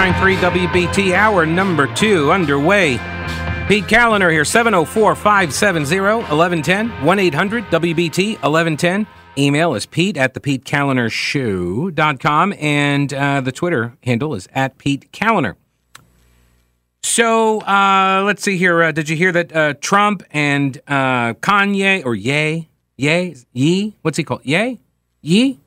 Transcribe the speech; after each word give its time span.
1110 0.00 0.40
99.3 0.40 0.68
WBT, 0.68 1.12
hour 1.12 1.44
number 1.44 1.86
two 1.94 2.32
underway. 2.32 2.92
Pete 3.68 3.84
Kaliner 3.84 4.32
here, 4.32 4.46
704 4.46 5.14
570 5.14 6.00
1110 6.00 7.04
1 7.04 7.18
800 7.18 7.64
WBT 7.64 8.28
1110. 8.42 9.06
Email 9.36 9.74
is 9.74 9.84
pete 9.84 10.16
at 10.16 10.32
the 10.32 10.40
Pete 10.40 10.64
Kaliner 10.64 11.12
Show.com, 11.12 12.54
and 12.58 13.12
uh, 13.12 13.42
the 13.42 13.52
Twitter 13.52 13.94
handle 14.02 14.34
is 14.34 14.48
at 14.54 14.78
Pete 14.78 15.12
Kaliner. 15.12 15.56
So 17.02 17.60
uh, 17.60 18.22
let's 18.24 18.42
see 18.42 18.56
here. 18.56 18.82
Uh, 18.82 18.92
did 18.92 19.10
you 19.10 19.16
hear 19.16 19.32
that 19.32 19.54
uh, 19.54 19.74
Trump 19.82 20.22
and 20.30 20.78
uh, 20.88 21.34
Kanye, 21.34 22.06
or 22.06 22.14
Ye, 22.14 22.70
Ye, 22.96 23.36
Ye, 23.52 23.96
what's 24.00 24.16
he 24.16 24.24
called? 24.24 24.44
Ye? 24.44 24.80
Ye? 25.20 25.58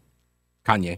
Kanye. 0.65 0.97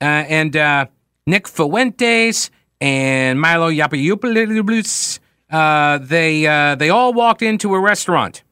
Uh, 0.00 0.04
and 0.04 0.56
uh, 0.56 0.86
Nick 1.26 1.48
Fuentes 1.48 2.50
and 2.80 3.40
Milo 3.40 3.70
Yiannopoulos, 3.70 5.18
uh, 5.50 5.98
they 5.98 6.46
uh, 6.46 6.74
they 6.74 6.90
all 6.90 7.14
walked 7.14 7.42
into 7.42 7.74
a 7.74 7.80
restaurant. 7.80 8.42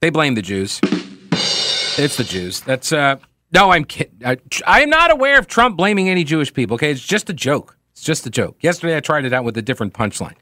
They 0.00 0.10
blame 0.10 0.34
the 0.34 0.42
Jews. 0.42 0.80
It's 0.82 2.16
the 2.16 2.24
Jews. 2.24 2.60
That's 2.60 2.92
uh, 2.92 3.16
no, 3.52 3.70
I'm 3.70 3.84
kidding. 3.84 4.14
I, 4.24 4.80
am 4.80 4.90
not 4.90 5.10
aware 5.10 5.38
of 5.38 5.46
Trump 5.46 5.76
blaming 5.76 6.08
any 6.08 6.24
Jewish 6.24 6.52
people. 6.52 6.74
Okay, 6.74 6.90
it's 6.90 7.06
just 7.06 7.30
a 7.30 7.32
joke. 7.32 7.76
It's 7.92 8.02
just 8.02 8.26
a 8.26 8.30
joke. 8.30 8.56
Yesterday 8.62 8.96
I 8.96 9.00
tried 9.00 9.24
it 9.24 9.32
out 9.32 9.44
with 9.44 9.56
a 9.56 9.62
different 9.62 9.92
punchline. 9.92 10.36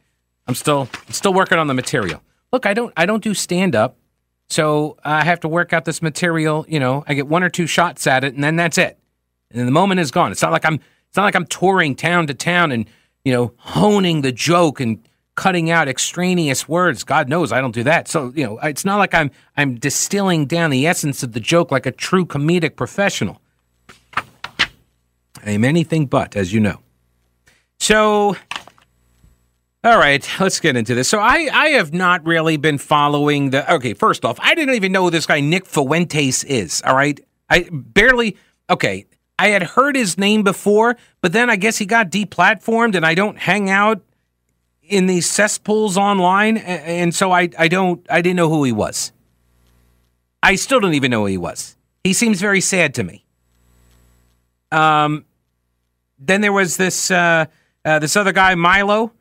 I'm 0.46 0.54
still 0.54 0.88
I'm 1.06 1.12
still 1.12 1.34
working 1.34 1.58
on 1.58 1.66
the 1.66 1.74
material. 1.74 2.22
Look, 2.52 2.64
I 2.64 2.72
don't 2.72 2.92
I 2.96 3.04
don't 3.04 3.22
do 3.22 3.34
stand 3.34 3.76
up. 3.76 3.98
So 4.48 4.96
I 5.04 5.24
have 5.24 5.40
to 5.40 5.48
work 5.48 5.74
out 5.74 5.84
this 5.84 6.00
material, 6.00 6.64
you 6.68 6.80
know, 6.80 7.04
I 7.06 7.12
get 7.12 7.26
one 7.26 7.42
or 7.42 7.50
two 7.50 7.66
shots 7.66 8.06
at 8.06 8.24
it 8.24 8.34
and 8.34 8.42
then 8.42 8.56
that's 8.56 8.78
it. 8.78 8.98
And 9.50 9.68
the 9.68 9.72
moment 9.72 10.00
is 10.00 10.10
gone. 10.10 10.32
It's 10.32 10.40
not 10.40 10.52
like 10.52 10.64
I'm 10.64 10.80
it's 11.08 11.16
not 11.16 11.24
like 11.24 11.34
I'm 11.34 11.46
touring 11.46 11.94
town 11.94 12.26
to 12.26 12.34
town 12.34 12.72
and, 12.72 12.88
you 13.24 13.32
know, 13.32 13.54
honing 13.58 14.20
the 14.22 14.32
joke 14.32 14.80
and 14.80 15.02
cutting 15.34 15.70
out 15.70 15.88
extraneous 15.88 16.68
words. 16.68 17.04
God 17.04 17.28
knows 17.28 17.52
I 17.52 17.60
don't 17.60 17.74
do 17.74 17.84
that. 17.84 18.08
So, 18.08 18.32
you 18.34 18.44
know, 18.44 18.58
it's 18.62 18.84
not 18.84 18.98
like 18.98 19.14
I'm 19.14 19.30
I'm 19.56 19.76
distilling 19.76 20.46
down 20.46 20.70
the 20.70 20.86
essence 20.86 21.22
of 21.22 21.32
the 21.32 21.40
joke 21.40 21.70
like 21.70 21.86
a 21.86 21.92
true 21.92 22.26
comedic 22.26 22.76
professional. 22.76 23.40
I 24.16 25.52
am 25.52 25.64
anything 25.64 26.06
but, 26.06 26.36
as 26.36 26.52
you 26.52 26.60
know. 26.60 26.80
So 27.78 28.36
all 29.84 29.96
right, 29.96 30.28
let's 30.40 30.58
get 30.58 30.76
into 30.76 30.94
this. 30.94 31.08
So 31.08 31.20
I, 31.20 31.48
I 31.52 31.68
have 31.68 31.94
not 31.94 32.26
really 32.26 32.56
been 32.56 32.78
following 32.78 33.50
the. 33.50 33.72
Okay, 33.74 33.94
first 33.94 34.24
off, 34.24 34.38
I 34.40 34.56
didn't 34.56 34.74
even 34.74 34.90
know 34.90 35.04
who 35.04 35.10
this 35.10 35.24
guy 35.24 35.40
Nick 35.40 35.66
Fuentes 35.66 36.42
is. 36.44 36.82
All 36.84 36.96
right, 36.96 37.18
I 37.48 37.68
barely. 37.72 38.36
Okay, 38.68 39.06
I 39.38 39.48
had 39.48 39.62
heard 39.62 39.96
his 39.96 40.18
name 40.18 40.42
before, 40.42 40.96
but 41.20 41.32
then 41.32 41.48
I 41.48 41.56
guess 41.56 41.78
he 41.78 41.86
got 41.86 42.10
deplatformed, 42.10 42.94
and 42.94 43.06
I 43.06 43.14
don't 43.14 43.38
hang 43.38 43.70
out 43.70 44.02
in 44.82 45.06
these 45.06 45.30
cesspools 45.30 45.96
online, 45.96 46.56
and 46.56 47.14
so 47.14 47.30
I, 47.30 47.50
I 47.58 47.68
don't. 47.68 48.04
I 48.10 48.20
didn't 48.20 48.36
know 48.36 48.48
who 48.48 48.64
he 48.64 48.72
was. 48.72 49.12
I 50.42 50.54
still 50.54 50.80
don't 50.80 50.94
even 50.94 51.10
know 51.10 51.20
who 51.20 51.26
he 51.26 51.38
was. 51.38 51.76
He 52.04 52.12
seems 52.12 52.40
very 52.40 52.60
sad 52.60 52.94
to 52.94 53.04
me. 53.04 53.24
Um, 54.72 55.24
then 56.18 56.40
there 56.40 56.52
was 56.52 56.76
this 56.76 57.10
uh, 57.10 57.46
uh 57.84 57.98
this 57.98 58.16
other 58.16 58.32
guy 58.32 58.54
Milo 58.54 59.12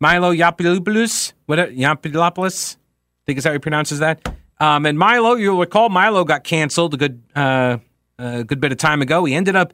Milo 0.00 0.32
Yiannopoulos, 0.32 1.32
what 1.46 1.58
Yiannopoulos, 1.58 2.76
I 2.76 2.78
think 3.26 3.38
is 3.38 3.44
how 3.44 3.52
he 3.52 3.58
pronounces 3.58 4.00
that. 4.00 4.26
Um, 4.58 4.86
and 4.86 4.98
Milo, 4.98 5.34
you'll 5.34 5.58
recall, 5.58 5.88
Milo 5.88 6.24
got 6.24 6.44
canceled 6.44 6.94
a 6.94 6.96
good 6.96 7.22
uh, 7.34 7.78
a 8.18 8.44
good 8.44 8.60
bit 8.60 8.72
of 8.72 8.78
time 8.78 9.02
ago. 9.02 9.24
He 9.24 9.34
ended 9.34 9.56
up 9.56 9.72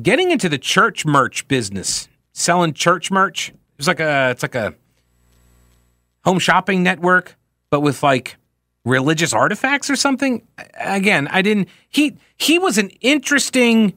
getting 0.00 0.30
into 0.30 0.48
the 0.48 0.58
church 0.58 1.06
merch 1.06 1.46
business, 1.48 2.08
selling 2.32 2.72
church 2.72 3.10
merch. 3.10 3.52
It's 3.78 3.88
like 3.88 4.00
a 4.00 4.30
it's 4.30 4.42
like 4.42 4.54
a 4.54 4.74
home 6.24 6.38
shopping 6.38 6.82
network, 6.82 7.36
but 7.70 7.80
with 7.80 8.02
like 8.02 8.36
religious 8.84 9.32
artifacts 9.32 9.90
or 9.90 9.96
something. 9.96 10.46
Again, 10.74 11.28
I 11.28 11.42
didn't. 11.42 11.68
He 11.88 12.16
he 12.36 12.58
was 12.58 12.78
an 12.78 12.90
interesting 13.00 13.94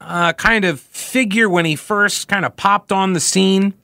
uh, 0.00 0.32
kind 0.34 0.64
of 0.64 0.80
figure 0.80 1.48
when 1.48 1.64
he 1.64 1.76
first 1.76 2.28
kind 2.28 2.44
of 2.44 2.56
popped 2.56 2.92
on 2.92 3.12
the 3.12 3.20
scene. 3.20 3.74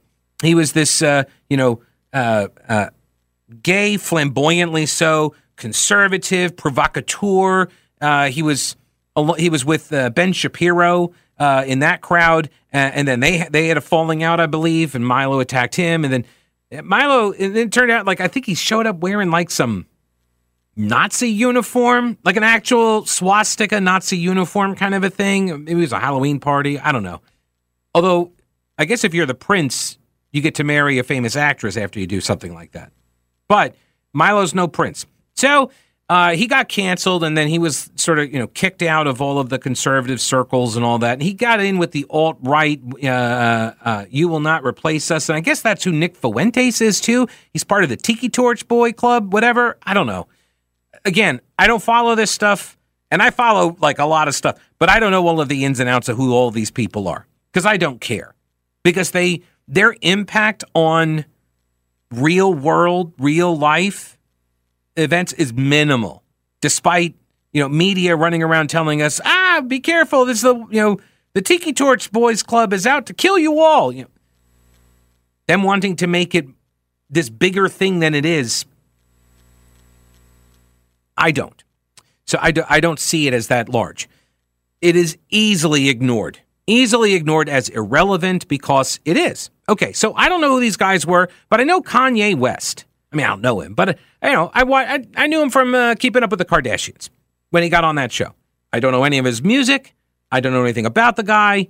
He 0.43 0.55
was 0.55 0.73
this, 0.73 1.03
uh, 1.03 1.25
you 1.49 1.57
know, 1.57 1.83
uh, 2.13 2.49
uh, 2.69 2.91
gay, 3.63 3.97
flamboyantly 3.97 4.87
so, 4.87 5.35
conservative, 5.57 6.57
provocateur. 6.57 7.69
Uh, 8.01 8.29
he 8.29 8.43
was 8.43 8.77
he 9.39 9.51
was 9.51 9.65
with 9.65 9.93
uh, 9.93 10.11
Ben 10.11 10.33
Shapiro 10.33 11.13
uh, 11.39 11.65
in 11.67 11.81
that 11.81 12.01
crowd, 12.01 12.51
and 12.73 13.07
then 13.09 13.21
they 13.21 13.47
they 13.51 13.69
had 13.69 13.77
a 13.77 13.81
falling 13.81 14.23
out, 14.23 14.41
I 14.41 14.47
believe, 14.47 14.95
and 14.95 15.07
Milo 15.07 15.41
attacked 15.41 15.75
him, 15.75 16.05
and 16.05 16.13
then 16.13 16.85
Milo. 16.85 17.33
And 17.33 17.57
it 17.57 17.73
turned 17.73 17.91
out 17.91 18.07
like 18.07 18.21
I 18.21 18.29
think 18.29 18.47
he 18.47 18.55
showed 18.55 18.87
up 18.87 18.99
wearing 18.99 19.31
like 19.31 19.51
some 19.51 19.87
Nazi 20.77 21.31
uniform, 21.31 22.19
like 22.25 22.37
an 22.37 22.43
actual 22.43 23.07
swastika 23.07 23.81
Nazi 23.81 24.19
uniform 24.19 24.75
kind 24.75 24.95
of 24.95 25.03
a 25.03 25.11
thing. 25.11 25.65
Maybe 25.65 25.73
it 25.73 25.77
was 25.77 25.93
a 25.93 25.99
Halloween 25.99 26.39
party. 26.39 26.79
I 26.79 26.93
don't 26.93 27.03
know. 27.03 27.23
Although 27.95 28.33
I 28.79 28.85
guess 28.85 29.05
if 29.05 29.15
you're 29.15 29.27
the 29.27 29.35
prince, 29.35 29.99
you 30.33 30.43
get 30.43 30.55
to 30.57 30.65
marry 30.65 30.99
a 30.99 31.03
famous 31.03 31.35
actress 31.35 31.79
after 31.79 31.99
you 31.99 32.07
do 32.07 32.21
something 32.21 32.53
like 32.53 32.73
that. 32.73 32.93
But 33.49 33.75
Milo's 34.13 34.55
no 34.55 34.69
prince. 34.69 35.07
So 35.35 35.71
uh, 36.09 36.37
he 36.37 36.47
got 36.47 36.69
canceled 36.69 37.25
and 37.25 37.37
then 37.37 37.49
he 37.49 37.59
was 37.59 37.91
sort 37.97 38.21
of, 38.21 38.33
you 38.33 38.39
know, 38.39 38.47
kicked 38.47 38.83
out 38.83 39.09
of 39.09 39.21
all 39.21 39.41
of 39.41 39.49
the 39.49 39.59
conservative 39.59 40.21
circles 40.21 40.77
and 40.77 40.85
all 40.85 40.99
that. 40.99 41.15
And 41.15 41.23
he 41.23 41.35
got 41.35 41.59
in 41.59 41.79
with 41.79 41.91
the 41.91 42.07
alt 42.11 42.39
right, 42.43 42.81
uh, 43.03 43.09
uh, 43.09 43.75
uh, 43.83 44.05
you 44.09 44.29
will 44.29 44.41
not 44.41 44.65
replace 44.65 45.11
us. 45.11 45.29
And 45.29 45.37
I 45.37 45.41
guess 45.41 45.63
that's 45.63 45.83
who 45.83 45.91
Nick 45.91 46.17
Fuentes 46.17 46.81
is 46.81 47.01
too. 47.01 47.27
He's 47.53 47.65
part 47.65 47.83
of 47.83 47.91
the 47.91 47.97
Tiki 47.97 48.29
Torch 48.29 48.69
Boy 48.69 48.93
Club, 48.93 49.33
whatever. 49.33 49.79
I 49.83 49.95
don't 49.95 50.07
know. 50.07 50.29
Again, 51.05 51.41
I 51.59 51.67
don't 51.67 51.83
follow 51.83 52.15
this 52.15 52.31
stuff 52.31 52.79
and 53.11 53.21
I 53.21 53.31
follow 53.31 53.77
like 53.81 53.99
a 53.99 54.05
lot 54.05 54.29
of 54.29 54.35
stuff, 54.35 54.59
but 54.79 54.89
I 54.89 55.01
don't 55.01 55.11
know 55.11 55.27
all 55.27 55.41
of 55.41 55.49
the 55.49 55.65
ins 55.65 55.81
and 55.81 55.89
outs 55.89 56.09
of 56.09 56.17
who 56.17 56.33
all 56.33 56.53
these 56.53 56.71
people 56.71 57.09
are 57.09 57.27
because 57.53 57.67
I 57.67 57.77
don't 57.77 58.01
care 58.01 58.35
because 58.85 59.11
they 59.11 59.43
their 59.67 59.97
impact 60.03 60.63
on 60.73 61.25
real 62.13 62.55
world, 62.55 63.13
real 63.19 63.57
life 63.57 64.16
events 64.97 65.33
is 65.35 65.53
minimal, 65.53 66.23
despite 66.61 67.15
you 67.53 67.63
know 67.63 67.69
media 67.69 68.17
running 68.17 68.43
around 68.43 68.69
telling 68.69 69.03
us, 69.03 69.21
ah, 69.25 69.63
be 69.67 69.81
careful. 69.81 70.25
This 70.25 70.39
is 70.39 70.43
the 70.43 70.55
you 70.71 70.83
know 70.83 70.99
the 71.33 71.43
Tiki 71.43 71.73
Torch 71.73 72.11
Boys 72.13 72.43
Club 72.43 72.73
is 72.73 72.87
out 72.87 73.07
to 73.07 73.15
kill 73.15 73.39
you 73.39 73.61
all. 73.61 73.93
You 73.93 74.03
know, 74.03 74.11
them 75.47 75.63
wanting 75.63 75.97
to 75.97 76.07
make 76.07 76.35
it 76.35 76.47
this 77.09 77.31
bigger 77.31 77.69
thing 77.69 78.01
than 78.01 78.15
it 78.15 78.25
is. 78.25 78.65
I 81.17 81.31
don't. 81.31 81.63
So 82.27 82.39
I, 82.43 82.51
do, 82.51 82.65
I 82.69 82.81
don't 82.81 82.99
see 82.99 83.27
it 83.27 83.33
as 83.33 83.47
that 83.47 83.69
large. 83.69 84.09
It 84.83 84.97
is 84.97 85.17
easily 85.31 85.89
ignored 85.89 86.41
easily 86.67 87.15
ignored 87.15 87.49
as 87.49 87.69
irrelevant 87.69 88.49
because 88.49 89.01
it 89.05 89.17
is. 89.17 89.51
Okay, 89.69 89.93
so 89.93 90.15
I 90.15 90.29
don't 90.29 90.41
know 90.41 90.51
who 90.51 90.61
these 90.61 90.77
guys 90.77 91.07
were, 91.07 91.29
but 91.49 91.61
I 91.61 91.65
know 91.65 91.81
Kanye 91.81 92.37
West. 92.37 92.85
I 93.17 93.19
mean, 93.19 93.27
I 93.27 93.31
don't 93.31 93.41
know 93.41 93.61
him, 93.61 93.73
but 93.73 93.89
uh, 93.89 93.95
you 94.25 94.33
know, 94.33 94.51
I, 94.53 94.63
I, 94.63 95.07
I 95.17 95.27
knew 95.27 95.41
him 95.41 95.49
from 95.49 95.75
uh, 95.75 95.95
Keeping 95.95 96.23
Up 96.23 96.31
with 96.31 96.39
the 96.39 96.45
Kardashians 96.45 97.09
when 97.49 97.63
he 97.63 97.71
got 97.71 97.83
on 97.83 97.95
that 97.95 98.13
show. 98.13 98.35
I 98.75 98.81
don't 98.81 98.93
know 98.93 99.05
any 99.05 99.17
of 99.17 99.25
his 99.25 99.43
music. 99.43 99.95
I 100.31 100.41
don't 100.41 100.53
know 100.53 100.63
anything 100.63 100.85
about 100.85 101.17
the 101.17 101.23
guy. 101.23 101.69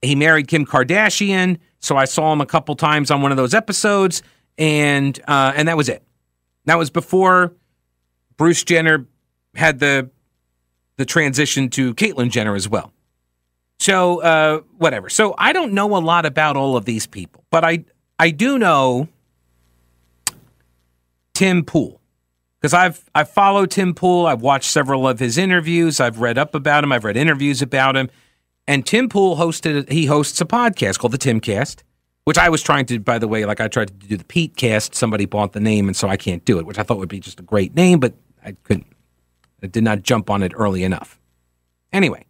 He 0.00 0.14
married 0.14 0.48
Kim 0.48 0.64
Kardashian, 0.64 1.58
so 1.78 1.98
I 1.98 2.06
saw 2.06 2.32
him 2.32 2.40
a 2.40 2.46
couple 2.46 2.74
times 2.74 3.10
on 3.10 3.20
one 3.20 3.32
of 3.32 3.36
those 3.36 3.52
episodes, 3.52 4.22
and 4.56 5.18
uh, 5.28 5.52
and 5.54 5.68
that 5.68 5.76
was 5.76 5.90
it. 5.90 6.02
That 6.64 6.78
was 6.78 6.88
before 6.88 7.52
Bruce 8.38 8.64
Jenner 8.64 9.06
had 9.56 9.80
the 9.80 10.08
the 10.96 11.04
transition 11.04 11.68
to 11.70 11.94
Caitlyn 11.96 12.30
Jenner 12.30 12.54
as 12.54 12.66
well. 12.66 12.94
So 13.78 14.22
uh, 14.22 14.60
whatever. 14.78 15.10
So 15.10 15.34
I 15.36 15.52
don't 15.52 15.74
know 15.74 15.96
a 15.96 16.00
lot 16.00 16.24
about 16.24 16.56
all 16.56 16.78
of 16.78 16.86
these 16.86 17.06
people, 17.06 17.44
but 17.50 17.62
I 17.62 17.84
I 18.18 18.30
do 18.30 18.58
know 18.58 19.08
Tim 21.38 21.62
Pool 21.62 22.00
because 22.60 22.74
I've 22.74 23.08
I've 23.14 23.30
followed 23.30 23.70
Tim 23.70 23.94
Pool. 23.94 24.26
I've 24.26 24.42
watched 24.42 24.72
several 24.72 25.06
of 25.06 25.20
his 25.20 25.38
interviews. 25.38 26.00
I've 26.00 26.18
read 26.18 26.36
up 26.36 26.52
about 26.52 26.82
him. 26.82 26.90
I've 26.90 27.04
read 27.04 27.16
interviews 27.16 27.62
about 27.62 27.96
him. 27.96 28.10
And 28.66 28.84
Tim 28.84 29.08
Pool 29.08 29.36
hosted 29.36 29.88
he 29.88 30.06
hosts 30.06 30.40
a 30.40 30.44
podcast 30.44 30.98
called 30.98 31.12
the 31.12 31.18
Timcast, 31.18 31.84
which 32.24 32.38
I 32.38 32.48
was 32.48 32.60
trying 32.60 32.86
to. 32.86 32.98
By 32.98 33.20
the 33.20 33.28
way, 33.28 33.44
like 33.44 33.60
I 33.60 33.68
tried 33.68 33.86
to 33.86 33.94
do 33.94 34.16
the 34.16 34.24
Pete 34.24 34.56
Cast. 34.56 34.96
Somebody 34.96 35.26
bought 35.26 35.52
the 35.52 35.60
name, 35.60 35.86
and 35.86 35.96
so 35.96 36.08
I 36.08 36.16
can't 36.16 36.44
do 36.44 36.58
it, 36.58 36.66
which 36.66 36.76
I 36.76 36.82
thought 36.82 36.98
would 36.98 37.08
be 37.08 37.20
just 37.20 37.38
a 37.38 37.44
great 37.44 37.72
name, 37.72 38.00
but 38.00 38.14
I 38.44 38.56
couldn't. 38.64 38.88
I 39.62 39.68
did 39.68 39.84
not 39.84 40.02
jump 40.02 40.30
on 40.30 40.42
it 40.42 40.50
early 40.56 40.82
enough. 40.82 41.20
Anyway, 41.92 42.26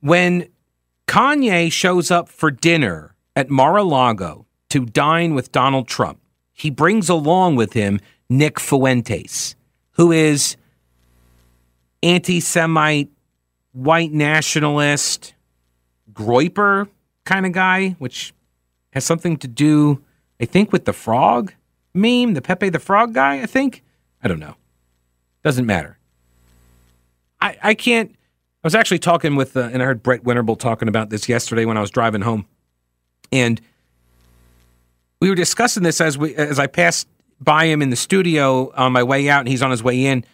when 0.00 0.48
Kanye 1.08 1.72
shows 1.72 2.10
up 2.10 2.28
for 2.28 2.50
dinner 2.50 3.14
at 3.34 3.48
Mar 3.48 3.78
a 3.78 3.84
Lago 3.84 4.44
to 4.68 4.84
dine 4.84 5.34
with 5.34 5.50
Donald 5.50 5.88
Trump, 5.88 6.20
he 6.56 6.70
brings 6.70 7.10
along 7.10 7.56
with 7.56 7.74
him 7.74 8.00
Nick 8.30 8.58
Fuentes, 8.58 9.54
who 9.92 10.10
is 10.10 10.56
anti 12.02 12.40
Semite, 12.40 13.10
white 13.72 14.10
nationalist, 14.10 15.34
groyper 16.12 16.88
kind 17.26 17.44
of 17.44 17.52
guy, 17.52 17.90
which 17.98 18.32
has 18.94 19.04
something 19.04 19.36
to 19.36 19.46
do, 19.46 20.02
I 20.40 20.46
think, 20.46 20.72
with 20.72 20.86
the 20.86 20.94
frog 20.94 21.52
meme, 21.92 22.32
the 22.32 22.40
Pepe 22.42 22.70
the 22.70 22.78
Frog 22.78 23.12
guy, 23.12 23.42
I 23.42 23.46
think. 23.46 23.84
I 24.22 24.28
don't 24.28 24.40
know. 24.40 24.56
Doesn't 25.44 25.66
matter. 25.66 25.98
I, 27.38 27.58
I 27.62 27.74
can't. 27.74 28.12
I 28.12 28.66
was 28.66 28.74
actually 28.74 28.98
talking 28.98 29.36
with, 29.36 29.58
uh, 29.58 29.68
and 29.72 29.82
I 29.82 29.84
heard 29.84 30.02
Brett 30.02 30.24
Winterble 30.24 30.58
talking 30.58 30.88
about 30.88 31.10
this 31.10 31.28
yesterday 31.28 31.66
when 31.66 31.76
I 31.76 31.82
was 31.82 31.90
driving 31.90 32.22
home. 32.22 32.46
And 33.30 33.60
we 35.20 35.28
were 35.28 35.34
discussing 35.34 35.82
this 35.82 36.00
as 36.00 36.18
we 36.18 36.34
as 36.34 36.58
I 36.58 36.66
passed 36.66 37.08
by 37.40 37.66
him 37.66 37.82
in 37.82 37.90
the 37.90 37.96
studio 37.96 38.72
on 38.74 38.92
my 38.92 39.02
way 39.02 39.28
out, 39.28 39.40
and 39.40 39.48
he's 39.48 39.62
on 39.62 39.70
his 39.70 39.82
way 39.82 40.06
in, 40.06 40.24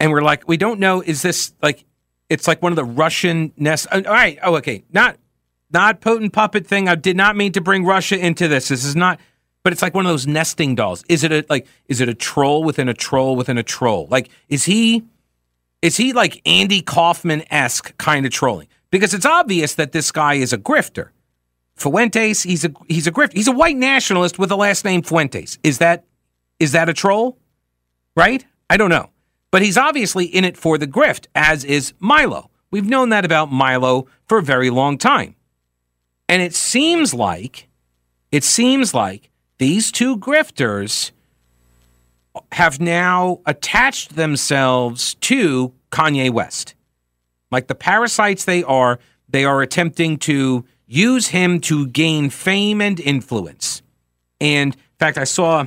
and 0.00 0.10
we're 0.10 0.22
like, 0.22 0.46
we 0.48 0.56
don't 0.56 0.80
know. 0.80 1.00
Is 1.00 1.22
this 1.22 1.52
like? 1.62 1.84
It's 2.28 2.48
like 2.48 2.62
one 2.62 2.72
of 2.72 2.76
the 2.76 2.84
Russian 2.84 3.52
nest. 3.56 3.86
Uh, 3.92 4.02
all 4.06 4.12
right. 4.12 4.38
Oh, 4.42 4.56
okay. 4.56 4.84
Not 4.90 5.16
not 5.70 6.00
Putin 6.00 6.32
puppet 6.32 6.66
thing. 6.66 6.88
I 6.88 6.94
did 6.94 7.16
not 7.16 7.36
mean 7.36 7.52
to 7.52 7.60
bring 7.60 7.84
Russia 7.84 8.18
into 8.18 8.48
this. 8.48 8.68
This 8.68 8.84
is 8.84 8.96
not. 8.96 9.20
But 9.64 9.72
it's 9.72 9.82
like 9.82 9.94
one 9.94 10.06
of 10.06 10.10
those 10.10 10.26
nesting 10.26 10.74
dolls. 10.74 11.04
Is 11.08 11.22
it 11.24 11.30
a 11.30 11.44
like? 11.48 11.66
Is 11.88 12.00
it 12.00 12.08
a 12.08 12.14
troll 12.14 12.64
within 12.64 12.88
a 12.88 12.94
troll 12.94 13.36
within 13.36 13.58
a 13.58 13.62
troll? 13.62 14.06
Like, 14.10 14.28
is 14.48 14.64
he? 14.64 15.04
Is 15.82 15.96
he 15.96 16.12
like 16.12 16.40
Andy 16.46 16.80
Kaufman 16.80 17.44
esque 17.52 17.96
kind 17.98 18.24
of 18.24 18.32
trolling? 18.32 18.68
Because 18.90 19.14
it's 19.14 19.26
obvious 19.26 19.74
that 19.74 19.92
this 19.92 20.12
guy 20.12 20.34
is 20.34 20.52
a 20.52 20.58
grifter. 20.58 21.08
Fuentes, 21.82 22.42
he's 22.42 22.64
a 22.64 22.72
he's 22.88 23.06
a 23.06 23.12
grift. 23.12 23.32
He's 23.32 23.48
a 23.48 23.52
white 23.52 23.76
nationalist 23.76 24.38
with 24.38 24.48
the 24.48 24.56
last 24.56 24.84
name 24.84 25.02
Fuentes. 25.02 25.58
Is 25.62 25.78
that 25.78 26.04
is 26.58 26.72
that 26.72 26.88
a 26.88 26.94
troll? 26.94 27.38
Right? 28.16 28.44
I 28.70 28.76
don't 28.76 28.90
know. 28.90 29.10
But 29.50 29.62
he's 29.62 29.76
obviously 29.76 30.24
in 30.24 30.44
it 30.44 30.56
for 30.56 30.78
the 30.78 30.86
grift, 30.86 31.26
as 31.34 31.64
is 31.64 31.92
Milo. 31.98 32.50
We've 32.70 32.88
known 32.88 33.10
that 33.10 33.24
about 33.24 33.52
Milo 33.52 34.06
for 34.26 34.38
a 34.38 34.42
very 34.42 34.70
long 34.70 34.96
time. 34.96 35.34
And 36.28 36.40
it 36.40 36.54
seems 36.54 37.12
like 37.12 37.68
it 38.30 38.44
seems 38.44 38.94
like 38.94 39.30
these 39.58 39.92
two 39.92 40.16
grifters 40.16 41.10
have 42.52 42.80
now 42.80 43.40
attached 43.44 44.16
themselves 44.16 45.14
to 45.16 45.72
Kanye 45.90 46.30
West. 46.30 46.74
Like 47.50 47.66
the 47.66 47.74
parasites 47.74 48.46
they 48.46 48.62
are, 48.64 48.98
they 49.28 49.44
are 49.44 49.60
attempting 49.60 50.16
to 50.18 50.64
use 50.92 51.28
him 51.28 51.58
to 51.58 51.86
gain 51.86 52.28
fame 52.28 52.80
and 52.80 53.00
influence. 53.00 53.82
And 54.40 54.74
in 54.74 54.80
fact, 54.98 55.16
I 55.16 55.24
saw 55.24 55.66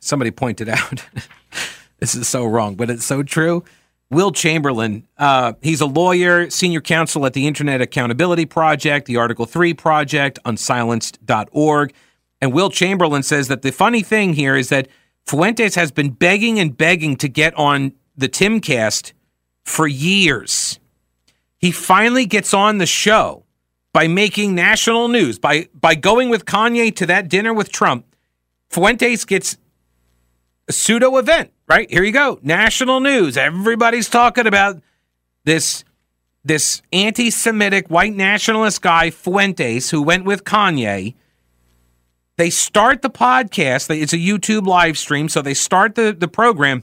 somebody 0.00 0.30
pointed 0.30 0.68
out 0.68 1.04
this 1.98 2.14
is 2.14 2.28
so 2.28 2.46
wrong, 2.46 2.74
but 2.74 2.88
it's 2.88 3.04
so 3.04 3.22
true. 3.22 3.62
Will 4.10 4.32
Chamberlain, 4.32 5.06
uh, 5.18 5.54
he's 5.62 5.80
a 5.80 5.86
lawyer, 5.86 6.50
senior 6.50 6.80
counsel 6.80 7.24
at 7.24 7.32
the 7.32 7.46
Internet 7.46 7.80
Accountability 7.80 8.46
Project, 8.46 9.06
the 9.06 9.16
Article 9.16 9.46
3 9.46 9.74
Project, 9.74 10.38
unsilenced.org. 10.44 11.94
And 12.40 12.52
Will 12.52 12.70
Chamberlain 12.70 13.22
says 13.22 13.48
that 13.48 13.62
the 13.62 13.70
funny 13.70 14.02
thing 14.02 14.34
here 14.34 14.56
is 14.56 14.68
that 14.70 14.88
Fuentes 15.26 15.76
has 15.76 15.92
been 15.92 16.10
begging 16.10 16.58
and 16.58 16.76
begging 16.76 17.16
to 17.16 17.28
get 17.28 17.54
on 17.54 17.92
the 18.16 18.28
Timcast 18.28 19.12
for 19.64 19.86
years. 19.86 20.78
He 21.58 21.70
finally 21.70 22.26
gets 22.26 22.52
on 22.52 22.78
the 22.78 22.86
show 22.86 23.44
by 23.92 24.08
making 24.08 24.54
national 24.54 25.08
news, 25.08 25.38
by, 25.38 25.68
by 25.74 25.94
going 25.94 26.30
with 26.30 26.44
Kanye 26.44 26.94
to 26.96 27.06
that 27.06 27.28
dinner 27.28 27.52
with 27.52 27.70
Trump. 27.70 28.06
Fuentes 28.70 29.24
gets 29.24 29.58
a 30.66 30.72
pseudo 30.72 31.18
event, 31.18 31.50
right? 31.68 31.90
Here 31.90 32.02
you 32.02 32.12
go. 32.12 32.38
National 32.42 33.00
news. 33.00 33.36
Everybody's 33.36 34.08
talking 34.08 34.46
about 34.46 34.80
this 35.44 35.84
this 36.44 36.82
anti-Semitic 36.92 37.88
white 37.88 38.14
nationalist 38.14 38.82
guy 38.82 39.10
Fuentes 39.10 39.90
who 39.90 40.02
went 40.02 40.24
with 40.24 40.42
Kanye. 40.42 41.14
They 42.36 42.50
start 42.50 43.02
the 43.02 43.10
podcast. 43.10 43.94
It's 43.96 44.12
a 44.12 44.18
YouTube 44.18 44.66
live 44.66 44.98
stream, 44.98 45.28
so 45.28 45.40
they 45.40 45.54
start 45.54 45.94
the, 45.94 46.12
the 46.12 46.26
program. 46.26 46.82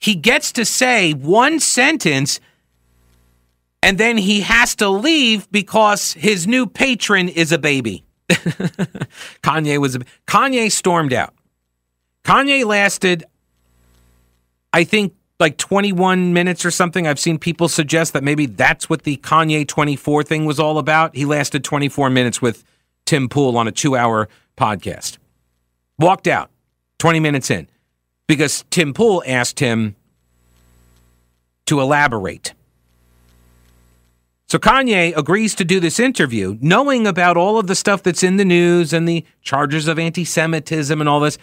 He 0.00 0.16
gets 0.16 0.50
to 0.52 0.64
say 0.64 1.12
one 1.12 1.60
sentence 1.60 2.40
and 3.82 3.98
then 3.98 4.16
he 4.16 4.40
has 4.40 4.74
to 4.76 4.88
leave 4.88 5.50
because 5.50 6.12
his 6.14 6.46
new 6.46 6.66
patron 6.66 7.28
is 7.28 7.52
a 7.52 7.58
baby. 7.58 8.04
Kanye 8.28 9.78
was 9.78 9.96
a, 9.96 10.00
Kanye 10.26 10.70
stormed 10.70 11.12
out. 11.12 11.34
Kanye 12.24 12.64
lasted, 12.64 13.24
I 14.72 14.84
think, 14.84 15.14
like 15.40 15.56
21 15.56 16.32
minutes 16.32 16.64
or 16.64 16.70
something. 16.70 17.06
I've 17.06 17.20
seen 17.20 17.38
people 17.38 17.68
suggest 17.68 18.12
that 18.12 18.24
maybe 18.24 18.46
that's 18.46 18.90
what 18.90 19.04
the 19.04 19.16
Kanye 19.18 19.66
24 19.66 20.24
thing 20.24 20.44
was 20.44 20.58
all 20.58 20.78
about. 20.78 21.14
He 21.14 21.24
lasted 21.24 21.62
24 21.62 22.10
minutes 22.10 22.42
with 22.42 22.64
Tim 23.06 23.28
Pool 23.28 23.56
on 23.56 23.68
a 23.68 23.72
two 23.72 23.96
hour 23.96 24.28
podcast. 24.56 25.18
Walked 25.98 26.26
out 26.26 26.50
20 26.98 27.20
minutes 27.20 27.50
in 27.50 27.68
because 28.26 28.64
Tim 28.70 28.92
Pool 28.92 29.22
asked 29.26 29.60
him 29.60 29.94
to 31.66 31.80
elaborate. 31.80 32.52
So 34.48 34.58
Kanye 34.58 35.14
agrees 35.14 35.54
to 35.56 35.64
do 35.64 35.78
this 35.78 36.00
interview, 36.00 36.56
knowing 36.62 37.06
about 37.06 37.36
all 37.36 37.58
of 37.58 37.66
the 37.66 37.74
stuff 37.74 38.02
that's 38.02 38.22
in 38.22 38.38
the 38.38 38.46
news 38.46 38.94
and 38.94 39.06
the 39.06 39.26
charges 39.42 39.86
of 39.88 39.98
anti 39.98 40.24
Semitism 40.24 40.98
and 40.98 41.08
all 41.08 41.20
this. 41.20 41.36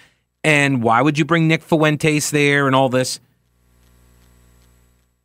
And 0.44 0.82
why 0.82 1.02
would 1.02 1.20
you 1.20 1.26
bring 1.26 1.48
Nick 1.48 1.62
Fuentes 1.62 2.32
there 2.32 2.66
and 2.66 2.76
all 2.76 2.90
this? 2.90 3.20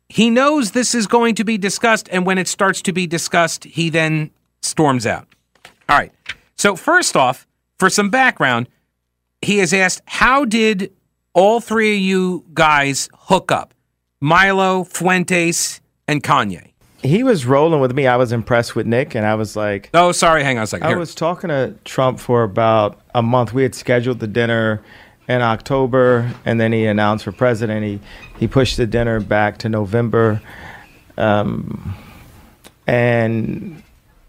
He 0.09 0.29
knows 0.29 0.71
this 0.71 0.93
is 0.93 1.07
going 1.07 1.35
to 1.35 1.43
be 1.43 1.57
discussed, 1.57 2.07
and 2.11 2.25
when 2.25 2.37
it 2.37 2.47
starts 2.47 2.81
to 2.83 2.93
be 2.93 3.07
discussed, 3.07 3.63
he 3.63 3.89
then 3.89 4.29
storms 4.61 5.07
out. 5.07 5.27
All 5.89 5.97
right. 5.97 6.11
So, 6.57 6.75
first 6.75 7.15
off, 7.15 7.47
for 7.79 7.89
some 7.89 8.09
background, 8.09 8.67
he 9.41 9.57
has 9.57 9.73
asked, 9.73 10.01
How 10.05 10.45
did 10.45 10.91
all 11.33 11.59
three 11.61 11.95
of 11.95 12.01
you 12.01 12.45
guys 12.53 13.09
hook 13.13 13.51
up? 13.51 13.73
Milo, 14.19 14.83
Fuentes, 14.83 15.81
and 16.07 16.21
Kanye. 16.21 16.70
He 17.01 17.23
was 17.23 17.45
rolling 17.45 17.79
with 17.81 17.93
me. 17.93 18.05
I 18.07 18.15
was 18.15 18.31
impressed 18.31 18.75
with 18.75 18.85
Nick, 18.85 19.15
and 19.15 19.25
I 19.25 19.35
was 19.35 19.55
like, 19.55 19.89
Oh, 19.93 20.11
sorry. 20.11 20.43
Hang 20.43 20.57
on 20.57 20.63
a 20.63 20.67
second. 20.67 20.87
I 20.87 20.95
was 20.95 21.15
talking 21.15 21.47
to 21.49 21.73
Trump 21.83 22.19
for 22.19 22.43
about 22.43 22.99
a 23.15 23.21
month. 23.21 23.53
We 23.53 23.63
had 23.63 23.73
scheduled 23.73 24.19
the 24.19 24.27
dinner 24.27 24.81
in 25.27 25.41
October, 25.41 26.31
and 26.45 26.59
then 26.59 26.73
he 26.73 26.85
announced 26.85 27.23
for 27.23 27.31
president. 27.31 27.83
He 27.83 27.99
he 28.39 28.47
pushed 28.47 28.77
the 28.77 28.85
dinner 28.85 29.19
back 29.19 29.57
to 29.59 29.69
November, 29.69 30.41
um, 31.17 31.95
and 32.87 33.81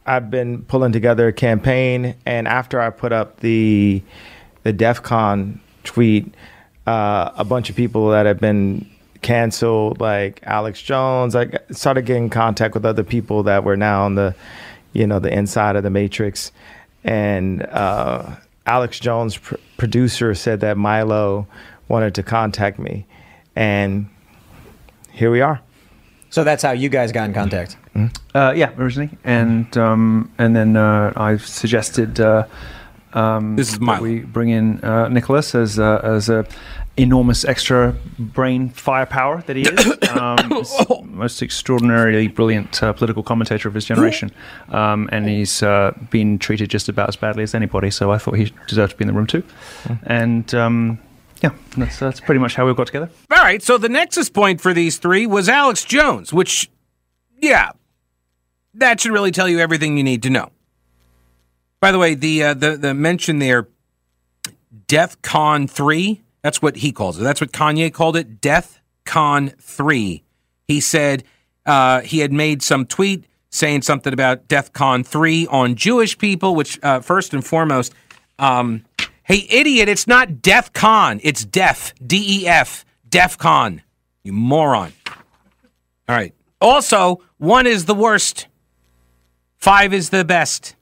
I've 0.07 0.31
been 0.31 0.63
pulling 0.63 0.93
together 0.93 1.29
a 1.29 1.33
campaign. 1.33 2.15
And 2.25 2.47
after 2.49 2.81
I 2.81 2.91
put 2.91 3.13
up 3.13 3.41
the 3.41 4.03
the 4.63 4.73
DEF 4.73 5.03
CON 5.03 5.61
tweet, 5.85 6.33
uh, 6.87 7.31
a 7.37 7.45
bunch 7.45 7.69
of 7.71 7.77
people 7.77 8.11
that 8.11 8.27
have 8.27 8.39
been 8.41 8.89
canceled, 9.23 10.01
like 10.01 10.41
Alex 10.45 10.83
Jones, 10.83 11.35
I 11.35 11.51
started 11.71 12.07
getting 12.07 12.25
in 12.25 12.31
contact 12.31 12.75
with 12.75 12.85
other 12.85 13.05
people 13.05 13.45
that 13.45 13.65
were 13.65 13.77
now 13.77 14.05
on 14.05 14.15
the, 14.17 14.35
you 14.93 15.07
know, 15.07 15.19
the 15.19 15.33
inside 15.33 15.77
of 15.77 15.83
the 15.83 15.91
matrix. 15.91 16.53
And 17.05 17.63
uh, 17.63 18.37
Alex 18.67 19.01
Jones, 19.01 19.37
pr- 19.39 19.57
producer, 19.77 20.35
said 20.35 20.61
that 20.61 20.77
Milo 20.77 21.47
wanted 21.89 22.15
to 22.15 22.23
contact 22.23 22.79
me, 22.79 23.07
and 23.57 24.09
here 25.11 25.31
we 25.31 25.41
are. 25.41 25.61
So 26.31 26.45
that's 26.45 26.63
how 26.63 26.71
you 26.71 26.89
guys 26.89 27.13
got 27.13 27.25
in 27.25 27.35
contact. 27.35 27.77
Uh, 28.35 28.53
yeah, 28.57 28.73
originally, 28.79 29.11
and 29.25 29.77
um, 29.77 30.31
and 30.39 30.57
then 30.57 30.77
uh, 30.77 31.13
I 31.15 31.37
suggested 31.37 32.21
uh, 32.21 32.47
um, 33.13 33.57
This 33.57 33.69
is 33.69 33.75
that 33.75 33.85
Milo. 33.85 34.03
we 34.03 34.21
bring 34.21 34.49
in 34.49 34.83
uh, 34.83 35.09
Nicholas 35.09 35.55
as 35.55 35.79
uh, 35.79 36.01
as 36.03 36.31
a 36.31 36.47
enormous 36.97 37.45
extra 37.45 37.97
brain 38.19 38.69
firepower 38.69 39.43
that 39.43 39.57
he 39.57 39.63
is. 39.63 39.99
Um, 40.13 40.67
most 41.05 41.41
extraordinarily 41.41 42.29
brilliant 42.29 42.83
uh, 42.83 42.93
political 42.93 43.23
commentator 43.23 43.67
of 43.67 43.73
his 43.75 43.87
generation, 43.87 44.31
um, 44.69 45.09
and 45.11 45.27
he's 45.27 45.63
uh, 45.63 45.97
been 46.11 46.39
treated 46.39 46.69
just 46.69 46.91
about 46.91 47.09
as 47.09 47.17
badly 47.17 47.43
as 47.43 47.55
anybody. 47.55 47.91
So 47.91 48.13
I 48.13 48.19
thought 48.19 48.35
he 48.35 48.53
deserved 48.69 48.93
to 48.93 48.99
be 48.99 49.05
in 49.05 49.09
the 49.09 49.15
room 49.15 49.27
too, 49.27 49.43
and. 50.03 50.55
Um, 50.55 50.99
yeah, 51.43 51.51
that's, 51.77 51.99
that's 51.99 52.21
pretty 52.21 52.39
much 52.39 52.55
how 52.55 52.67
we 52.67 52.75
got 52.75 52.87
together. 52.87 53.11
All 53.31 53.43
right. 53.43 53.61
So 53.61 53.77
the 53.77 53.89
nexus 53.89 54.31
point 54.31 54.61
for 54.61 54.73
these 54.73 54.99
three 54.99 55.27
was 55.27 55.49
Alex 55.49 55.85
Jones, 55.85 56.33
which, 56.33 56.71
yeah, 57.41 57.73
that 58.75 59.01
should 59.01 59.11
really 59.11 59.33
tell 59.33 59.49
you 59.49 59.59
everything 59.59 59.97
you 59.97 60.05
need 60.05 60.23
to 60.23 60.31
know. 60.31 60.51
By 61.81 61.91
the 61.91 61.99
way, 61.99 62.15
the 62.15 62.45
uh, 62.45 62.55
the 62.55 62.77
the 62.77 62.95
mention 62.95 63.41
there, 63.41 63.67
Death 64.87 65.21
Con 65.23 65.67
three. 65.67 66.23
That's 66.43 66.61
what 66.61 66.77
he 66.77 66.93
calls 66.93 67.19
it. 67.19 67.23
That's 67.23 67.41
what 67.41 67.53
Kanye 67.53 67.93
called 67.93 68.17
it. 68.17 68.41
Death 68.41 68.81
Con 69.05 69.51
three. 69.61 70.25
He 70.67 70.81
said 70.81 71.25
uh, 71.67 72.01
he 72.01 72.19
had 72.19 72.33
made 72.33 72.63
some 72.63 72.87
tweet 72.87 73.25
saying 73.51 73.83
something 73.83 74.13
about 74.13 74.49
Death 74.49 74.73
Con 74.73 75.05
three 75.05 75.47
on 75.49 75.75
Jewish 75.75 76.19
people. 76.19 76.55
Which 76.55 76.79
uh, 76.83 77.01
first 77.01 77.33
and 77.33 77.45
foremost, 77.45 77.95
um, 78.39 78.85
hey 79.25 79.47
idiot, 79.51 79.89
it's 79.89 80.07
not 80.07 80.43
Death 80.43 80.73
Con. 80.73 81.21
It's 81.23 81.45
Def 81.45 81.95
D 82.05 82.43
E 82.43 82.49
F 82.49 82.85
Def 83.09 83.39
Con. 83.39 83.83
You 84.25 84.33
moron. 84.33 84.93
All 86.09 86.17
right. 86.17 86.35
Also, 86.61 87.21
one 87.39 87.67
is 87.67 87.87
the 87.87 87.95
worst 87.95 88.47
Five 89.63 89.95
is 89.95 90.11
the 90.11 90.25
best. 90.25 90.75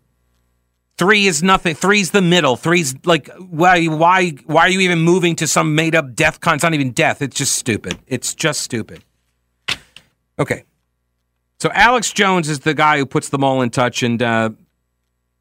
Three 1.01 1.27
is 1.27 1.43
nothing. 1.43 1.75
Three's 1.75 2.11
the 2.11 2.21
middle. 2.21 2.57
Three's 2.57 2.95
like 3.07 3.31
why 3.39 3.87
why 3.87 4.33
why 4.45 4.67
are 4.67 4.69
you 4.69 4.81
even 4.81 4.99
moving 4.99 5.35
to 5.37 5.47
some 5.47 5.75
made 5.75 5.95
up 5.95 6.15
death 6.15 6.41
con? 6.41 6.57
It's 6.57 6.63
not 6.63 6.75
even 6.75 6.91
death. 6.91 7.23
It's 7.23 7.35
just 7.35 7.55
stupid. 7.55 7.99
It's 8.07 8.35
just 8.35 8.61
stupid. 8.61 9.03
Okay. 10.39 10.65
So 11.59 11.71
Alex 11.73 12.13
Jones 12.13 12.51
is 12.51 12.61
the 12.61 12.75
guy 12.75 12.99
who 12.99 13.07
puts 13.07 13.31
them 13.31 13.43
all 13.43 13.63
in 13.63 13.71
touch. 13.71 14.03
And 14.03 14.23
uh, 14.23 14.51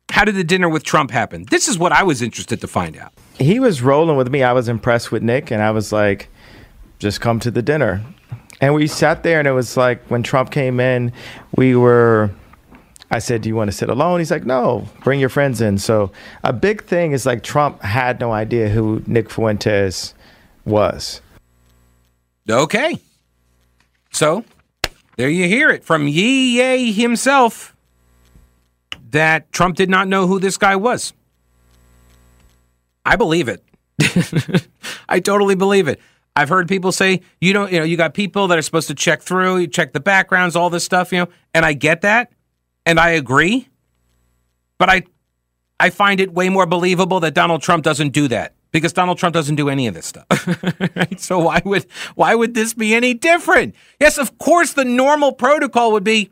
how 0.09 0.23
did 0.23 0.35
the 0.35 0.45
dinner 0.45 0.69
with 0.69 0.85
Trump 0.85 1.11
happen? 1.11 1.43
This 1.49 1.67
is 1.67 1.77
what 1.77 1.91
I 1.91 2.03
was 2.03 2.21
interested 2.21 2.61
to 2.61 2.67
find 2.69 2.95
out. 2.95 3.11
He 3.37 3.59
was 3.59 3.81
rolling 3.81 4.15
with 4.15 4.31
me. 4.31 4.43
I 4.43 4.53
was 4.53 4.69
impressed 4.69 5.11
with 5.11 5.23
Nick, 5.23 5.51
and 5.51 5.61
I 5.61 5.71
was 5.71 5.91
like, 5.91 6.29
just 6.99 7.19
come 7.19 7.41
to 7.41 7.51
the 7.51 7.61
dinner. 7.61 8.01
And 8.61 8.73
we 8.73 8.87
sat 8.87 9.23
there, 9.23 9.39
and 9.39 9.47
it 9.47 9.51
was 9.51 9.75
like 9.75 10.01
when 10.05 10.23
Trump 10.23 10.51
came 10.51 10.79
in, 10.79 11.11
we 11.57 11.75
were 11.75 12.31
I 13.11 13.19
said, 13.19 13.41
Do 13.41 13.49
you 13.49 13.55
want 13.55 13.71
to 13.71 13.75
sit 13.75 13.89
alone? 13.89 14.19
He's 14.19 14.31
like, 14.31 14.45
No, 14.45 14.87
bring 15.03 15.19
your 15.19 15.29
friends 15.29 15.61
in. 15.61 15.77
So 15.77 16.11
a 16.43 16.53
big 16.53 16.83
thing 16.83 17.11
is 17.11 17.25
like 17.25 17.43
Trump 17.43 17.81
had 17.81 18.19
no 18.19 18.31
idea 18.31 18.69
who 18.69 19.01
Nick 19.07 19.29
Fuentes 19.29 20.13
was. 20.65 21.21
Okay. 22.49 22.97
So 24.11 24.43
there 25.17 25.29
you 25.29 25.47
hear 25.47 25.69
it 25.69 25.83
from 25.83 26.07
Yee 26.07 26.59
Ye 26.59 26.91
himself 26.91 27.75
that 29.11 29.51
Trump 29.51 29.75
did 29.75 29.89
not 29.89 30.07
know 30.07 30.27
who 30.27 30.39
this 30.39 30.57
guy 30.57 30.75
was. 30.75 31.13
I 33.05 33.15
believe 33.15 33.49
it. 33.49 33.63
I 35.09 35.19
totally 35.19 35.55
believe 35.55 35.87
it. 35.87 35.99
I've 36.35 36.49
heard 36.49 36.67
people 36.67 36.91
say, 36.91 37.21
you 37.41 37.53
don't, 37.53 37.71
you 37.71 37.79
know, 37.79 37.85
you 37.85 37.97
got 37.97 38.13
people 38.13 38.47
that 38.47 38.57
are 38.57 38.61
supposed 38.61 38.87
to 38.87 38.95
check 38.95 39.21
through, 39.21 39.57
you 39.57 39.67
check 39.67 39.93
the 39.93 39.99
backgrounds, 39.99 40.55
all 40.55 40.69
this 40.69 40.85
stuff, 40.85 41.11
you 41.11 41.19
know, 41.19 41.27
and 41.53 41.65
I 41.65 41.73
get 41.73 42.01
that 42.01 42.31
and 42.89 42.99
I 42.99 43.09
agree. 43.11 43.67
But 44.79 44.89
I 44.89 45.03
I 45.79 45.91
find 45.91 46.19
it 46.19 46.33
way 46.33 46.49
more 46.49 46.65
believable 46.65 47.19
that 47.19 47.35
Donald 47.35 47.61
Trump 47.61 47.83
doesn't 47.83 48.09
do 48.09 48.27
that 48.29 48.53
because 48.71 48.93
Donald 48.93 49.19
Trump 49.19 49.33
doesn't 49.33 49.55
do 49.55 49.69
any 49.69 49.85
of 49.85 49.93
this 49.93 50.07
stuff. 50.07 50.25
right? 50.95 51.19
So 51.21 51.37
why 51.39 51.61
would 51.63 51.85
why 52.15 52.33
would 52.33 52.55
this 52.55 52.73
be 52.73 52.95
any 52.95 53.13
different? 53.13 53.75
Yes, 53.99 54.17
of 54.17 54.39
course 54.39 54.73
the 54.73 54.85
normal 54.85 55.33
protocol 55.33 55.91
would 55.91 56.03
be, 56.03 56.31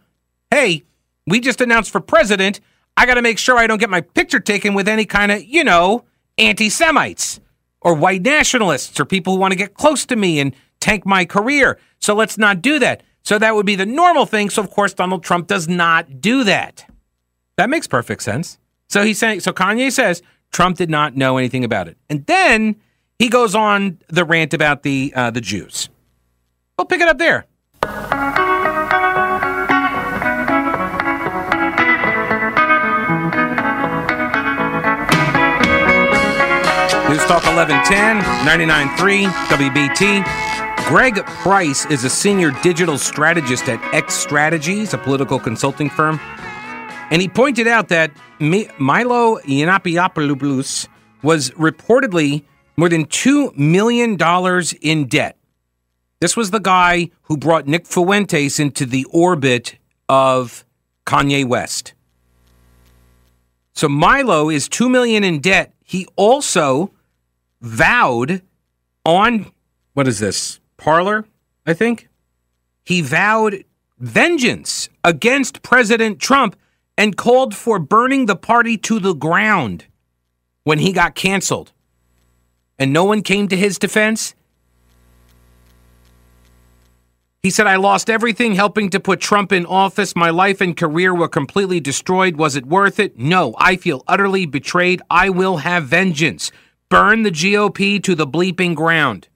"Hey, 0.49 0.83
we 1.27 1.39
just 1.39 1.61
announced 1.61 1.91
for 1.91 2.01
president, 2.01 2.59
I 2.97 3.05
got 3.05 3.15
to 3.15 3.21
make 3.21 3.37
sure 3.37 3.57
I 3.57 3.67
don't 3.67 3.79
get 3.79 3.91
my 3.91 4.01
picture 4.01 4.39
taken 4.39 4.73
with 4.73 4.87
any 4.87 5.05
kind 5.05 5.31
of, 5.31 5.43
you 5.43 5.63
know, 5.63 6.05
anti-Semites 6.39 7.39
or 7.81 7.93
white 7.93 8.23
nationalists 8.23 8.99
or 8.99 9.05
people 9.05 9.33
who 9.33 9.39
want 9.39 9.51
to 9.51 9.57
get 9.57 9.75
close 9.75 10.07
to 10.07 10.15
me 10.15 10.39
and 10.39 10.55
tank 10.79 11.05
my 11.05 11.23
career. 11.23 11.77
So 11.99 12.15
let's 12.15 12.39
not 12.39 12.63
do 12.63 12.79
that." 12.79 13.03
So 13.27 13.37
that 13.37 13.55
would 13.55 13.65
be 13.65 13.75
the 13.75 13.85
normal 13.85 14.25
thing. 14.25 14.49
So 14.49 14.63
of 14.63 14.69
course 14.69 14.93
Donald 14.93 15.21
Trump 15.21 15.47
does 15.47 15.67
not 15.67 16.21
do 16.21 16.45
that. 16.45 16.89
That 17.57 17.69
makes 17.69 17.85
perfect 17.85 18.23
sense. 18.23 18.57
So 18.87 19.03
he's 19.03 19.19
saying 19.19 19.41
so 19.41 19.51
Kanye 19.51 19.91
says 19.91 20.21
Trump 20.53 20.77
did 20.77 20.89
not 20.89 21.17
know 21.17 21.35
anything 21.35 21.65
about 21.65 21.89
it. 21.89 21.97
And 22.09 22.25
then 22.25 22.77
he 23.19 23.27
goes 23.27 23.53
on 23.53 23.99
the 24.07 24.23
rant 24.23 24.53
about 24.53 24.83
the 24.83 25.11
uh, 25.13 25.29
the 25.31 25.41
Jews. 25.41 25.89
We'll 26.77 26.85
pick 26.85 27.01
it 27.01 27.09
up 27.09 27.17
there. 27.17 27.47
News 37.09 37.25
Talk 37.25 37.43
1110, 37.43 38.21
99.3, 38.47 39.27
WBT. 39.49 40.46
Greg 40.87 41.17
Price 41.25 41.85
is 41.87 42.05
a 42.05 42.09
senior 42.09 42.51
digital 42.63 42.97
strategist 42.97 43.67
at 43.67 43.93
X 43.93 44.13
Strategies, 44.13 44.93
a 44.93 44.97
political 44.97 45.37
consulting 45.37 45.89
firm. 45.89 46.17
And 47.11 47.21
he 47.21 47.27
pointed 47.27 47.67
out 47.67 47.89
that 47.89 48.09
Milo 48.39 49.37
Yiannopoulos 49.39 50.87
was 51.21 51.51
reportedly 51.51 52.45
more 52.77 52.87
than 52.87 53.05
$2 53.05 53.57
million 53.57 54.17
in 54.81 55.07
debt. 55.07 55.37
This 56.21 56.37
was 56.37 56.51
the 56.51 56.59
guy 56.61 57.09
who 57.23 57.35
brought 57.35 57.67
Nick 57.67 57.85
Fuentes 57.85 58.57
into 58.57 58.85
the 58.85 59.05
orbit 59.09 59.77
of 60.07 60.63
Kanye 61.05 61.45
West. 61.45 61.95
So 63.73 63.89
Milo 63.89 64.49
is 64.49 64.69
2 64.69 64.87
million 64.87 65.25
in 65.25 65.41
debt. 65.41 65.73
He 65.83 66.07
also 66.15 66.93
vowed 67.59 68.41
on 69.03 69.51
what 69.93 70.07
is 70.07 70.19
this? 70.19 70.61
Parler, 70.77 71.25
I 71.65 71.73
think, 71.73 72.07
he 72.83 73.01
vowed 73.01 73.63
vengeance 73.99 74.89
against 75.03 75.61
President 75.61 76.19
Trump 76.19 76.55
and 76.97 77.17
called 77.17 77.55
for 77.55 77.79
burning 77.79 78.25
the 78.25 78.35
party 78.35 78.77
to 78.77 78.99
the 78.99 79.13
ground 79.13 79.85
when 80.63 80.79
he 80.79 80.91
got 80.91 81.15
canceled. 81.15 81.71
And 82.79 82.93
no 82.93 83.03
one 83.03 83.21
came 83.21 83.47
to 83.47 83.57
his 83.57 83.79
defense. 83.79 84.35
He 87.41 87.49
said, 87.49 87.67
I 87.67 87.77
lost 87.77 88.09
everything 88.09 88.55
helping 88.55 88.89
to 88.89 88.99
put 88.99 89.19
Trump 89.19 89.51
in 89.51 89.65
office. 89.65 90.15
My 90.15 90.29
life 90.31 90.59
and 90.59 90.75
career 90.75 91.13
were 91.13 91.29
completely 91.29 91.79
destroyed. 91.79 92.35
Was 92.35 92.55
it 92.55 92.65
worth 92.65 92.99
it? 92.99 93.17
No. 93.17 93.55
I 93.57 93.77
feel 93.77 94.03
utterly 94.07 94.45
betrayed. 94.45 95.01
I 95.09 95.29
will 95.29 95.57
have 95.57 95.85
vengeance. 95.85 96.51
Burn 96.89 97.23
the 97.23 97.31
GOP 97.31 98.03
to 98.03 98.15
the 98.15 98.27
bleeping 98.27 98.75
ground. 98.75 99.27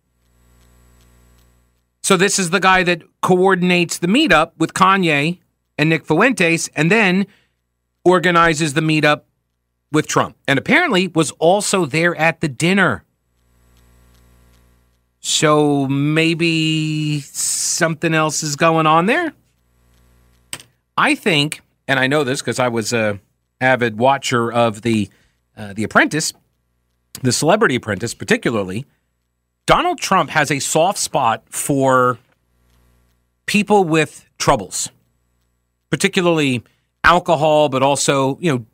So 2.12 2.18
this 2.18 2.40
is 2.40 2.50
the 2.50 2.60
guy 2.60 2.84
that 2.84 3.04
coordinates 3.22 4.00
the 4.00 4.08
meetup 4.08 4.52
with 4.58 4.74
Kanye 4.74 5.40
and 5.78 5.90
Nick 5.90 6.06
Fuentes 6.06 6.68
and 6.76 6.92
then 6.92 7.26
organizes 8.04 8.74
the 8.74 8.82
meetup 8.82 9.22
with 9.94 10.08
Trump. 10.08 10.36
And 10.46 10.60
apparently 10.60 11.08
was 11.08 11.32
also 11.40 11.86
there 11.86 12.14
at 12.18 12.42
the 12.42 12.50
dinner. 12.50 13.06
So 15.22 15.88
maybe 15.88 17.22
something 17.22 18.14
else 18.14 18.44
is 18.44 18.58
going 18.58 18.88
on 18.88 19.06
there. 19.06 19.32
I 20.98 21.16
think, 21.16 21.62
and 21.88 21.98
I 21.98 22.08
know 22.08 22.26
this 22.26 22.42
because 22.42 22.60
I 22.60 22.68
was 22.68 22.92
a 22.92 23.22
avid 23.62 23.98
watcher 23.98 24.52
of 24.52 24.82
the 24.82 25.10
uh, 25.56 25.72
the 25.72 25.86
Apprentice, 25.86 26.34
the 27.22 27.32
Celebrity 27.32 27.76
Apprentice, 27.76 28.14
particularly. 28.14 28.86
Donald 29.66 30.00
Trump 30.00 30.30
has 30.32 30.52
a 30.52 30.60
soft 30.60 30.98
spot 30.98 31.44
for 31.50 32.18
people 33.46 33.84
with 33.84 34.26
troubles, 34.38 34.90
particularly 35.90 36.64
alcohol, 37.04 37.70
but 37.70 37.84
also, 37.84 38.38
you 38.40 38.52
know, 38.52 38.66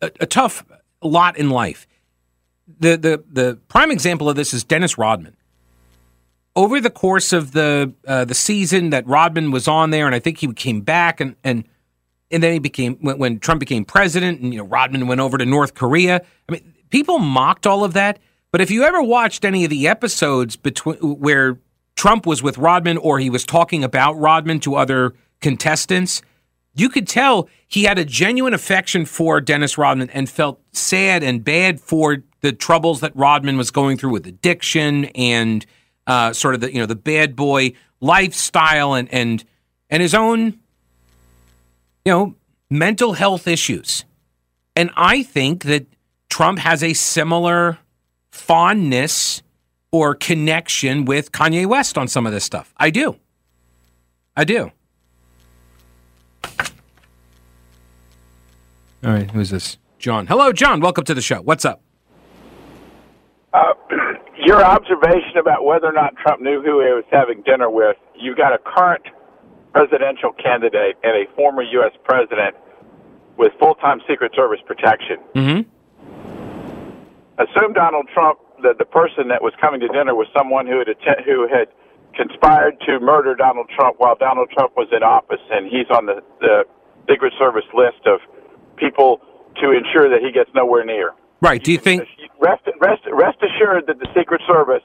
a, 0.00 0.10
a 0.20 0.26
tough 0.26 0.64
lot 1.02 1.36
in 1.36 1.50
life. 1.50 1.86
The, 2.80 2.96
the, 2.96 3.24
the 3.30 3.58
prime 3.68 3.90
example 3.90 4.28
of 4.28 4.36
this 4.36 4.54
is 4.54 4.64
Dennis 4.64 4.98
Rodman. 4.98 5.36
Over 6.56 6.80
the 6.80 6.90
course 6.90 7.32
of 7.32 7.50
the 7.50 7.92
uh, 8.06 8.24
the 8.24 8.34
season 8.34 8.90
that 8.90 9.04
Rodman 9.08 9.50
was 9.50 9.66
on 9.66 9.90
there, 9.90 10.06
and 10.06 10.14
I 10.14 10.20
think 10.20 10.38
he 10.38 10.52
came 10.52 10.82
back, 10.82 11.20
and 11.20 11.34
and 11.42 11.64
and 12.30 12.44
then 12.44 12.52
he 12.52 12.60
became 12.60 12.94
when, 13.00 13.18
when 13.18 13.40
Trump 13.40 13.58
became 13.58 13.84
president, 13.84 14.40
and 14.40 14.54
you 14.54 14.60
know 14.60 14.64
Rodman 14.64 15.08
went 15.08 15.20
over 15.20 15.36
to 15.36 15.44
North 15.44 15.74
Korea. 15.74 16.24
I 16.48 16.52
mean, 16.52 16.74
people 16.90 17.18
mocked 17.18 17.66
all 17.66 17.82
of 17.82 17.94
that. 17.94 18.20
But 18.54 18.60
if 18.60 18.70
you 18.70 18.84
ever 18.84 19.02
watched 19.02 19.44
any 19.44 19.64
of 19.64 19.70
the 19.70 19.88
episodes 19.88 20.54
between 20.54 20.98
where 20.98 21.58
Trump 21.96 22.24
was 22.24 22.40
with 22.40 22.56
Rodman 22.56 22.98
or 22.98 23.18
he 23.18 23.28
was 23.28 23.44
talking 23.44 23.82
about 23.82 24.12
Rodman 24.16 24.60
to 24.60 24.76
other 24.76 25.12
contestants, 25.40 26.22
you 26.72 26.88
could 26.88 27.08
tell 27.08 27.48
he 27.66 27.82
had 27.82 27.98
a 27.98 28.04
genuine 28.04 28.54
affection 28.54 29.06
for 29.06 29.40
Dennis 29.40 29.76
Rodman 29.76 30.08
and 30.10 30.30
felt 30.30 30.60
sad 30.70 31.24
and 31.24 31.42
bad 31.42 31.80
for 31.80 32.18
the 32.42 32.52
troubles 32.52 33.00
that 33.00 33.10
Rodman 33.16 33.56
was 33.56 33.72
going 33.72 33.98
through 33.98 34.12
with 34.12 34.24
addiction 34.24 35.06
and 35.16 35.66
uh, 36.06 36.32
sort 36.32 36.54
of 36.54 36.60
the 36.60 36.72
you 36.72 36.78
know 36.78 36.86
the 36.86 36.94
bad 36.94 37.34
boy 37.34 37.72
lifestyle 38.00 38.94
and 38.94 39.12
and 39.12 39.42
and 39.90 40.00
his 40.00 40.14
own 40.14 40.60
you 42.04 42.12
know 42.12 42.36
mental 42.70 43.14
health 43.14 43.48
issues. 43.48 44.04
And 44.76 44.90
I 44.94 45.24
think 45.24 45.64
that 45.64 45.88
Trump 46.28 46.60
has 46.60 46.84
a 46.84 46.92
similar 46.92 47.80
fondness 48.34 49.42
or 49.92 50.14
connection 50.14 51.04
with 51.04 51.30
Kanye 51.30 51.66
West 51.66 51.96
on 51.96 52.08
some 52.08 52.26
of 52.26 52.32
this 52.32 52.44
stuff. 52.44 52.74
I 52.76 52.90
do. 52.90 53.16
I 54.36 54.42
do. 54.44 54.72
All 59.04 59.12
right, 59.12 59.30
who's 59.30 59.50
this? 59.50 59.78
John. 59.98 60.26
Hello, 60.26 60.52
John. 60.52 60.80
Welcome 60.80 61.04
to 61.04 61.14
the 61.14 61.22
show. 61.22 61.42
What's 61.42 61.64
up? 61.64 61.80
Uh, 63.52 63.74
your 64.44 64.64
observation 64.64 65.38
about 65.38 65.64
whether 65.64 65.86
or 65.86 65.92
not 65.92 66.16
Trump 66.16 66.42
knew 66.42 66.60
who 66.60 66.80
he 66.80 66.92
was 66.92 67.04
having 67.10 67.42
dinner 67.42 67.70
with, 67.70 67.96
You've 68.16 68.36
got 68.36 68.52
a 68.52 68.58
current 68.58 69.04
presidential 69.72 70.32
candidate 70.32 70.96
and 71.02 71.12
a 71.16 71.32
former 71.34 71.62
U.S. 71.62 71.92
president 72.04 72.56
with 73.36 73.52
full 73.58 73.74
time 73.76 74.00
Secret 74.08 74.32
Service 74.34 74.60
protection. 74.66 75.18
Mm-hmm 75.34 75.70
assume 77.38 77.72
Donald 77.72 78.08
Trump 78.12 78.38
that 78.62 78.78
the 78.78 78.84
person 78.84 79.28
that 79.28 79.42
was 79.42 79.52
coming 79.60 79.80
to 79.80 79.88
dinner 79.88 80.14
was 80.14 80.26
someone 80.36 80.66
who 80.66 80.78
had 80.78 80.88
att- 80.88 81.24
who 81.24 81.46
had 81.48 81.68
conspired 82.14 82.78
to 82.86 83.00
murder 83.00 83.34
Donald 83.34 83.68
Trump 83.74 83.96
while 83.98 84.14
Donald 84.14 84.50
Trump 84.50 84.76
was 84.76 84.88
in 84.92 85.02
office, 85.02 85.42
and 85.50 85.66
he's 85.66 85.90
on 85.90 86.06
the, 86.06 86.22
the 86.40 86.64
Secret 87.10 87.32
Service 87.38 87.66
list 87.74 88.06
of 88.06 88.20
people 88.76 89.20
to 89.60 89.72
ensure 89.72 90.08
that 90.08 90.22
he 90.22 90.30
gets 90.30 90.50
nowhere 90.54 90.84
near. 90.84 91.12
Right. 91.40 91.62
Do 91.62 91.72
you 91.72 91.78
think? 91.78 92.02
Rest, 92.40 92.62
rest, 92.80 93.02
rest 93.10 93.38
assured 93.42 93.86
that 93.86 93.98
the 93.98 94.08
Secret 94.14 94.40
Service 94.46 94.82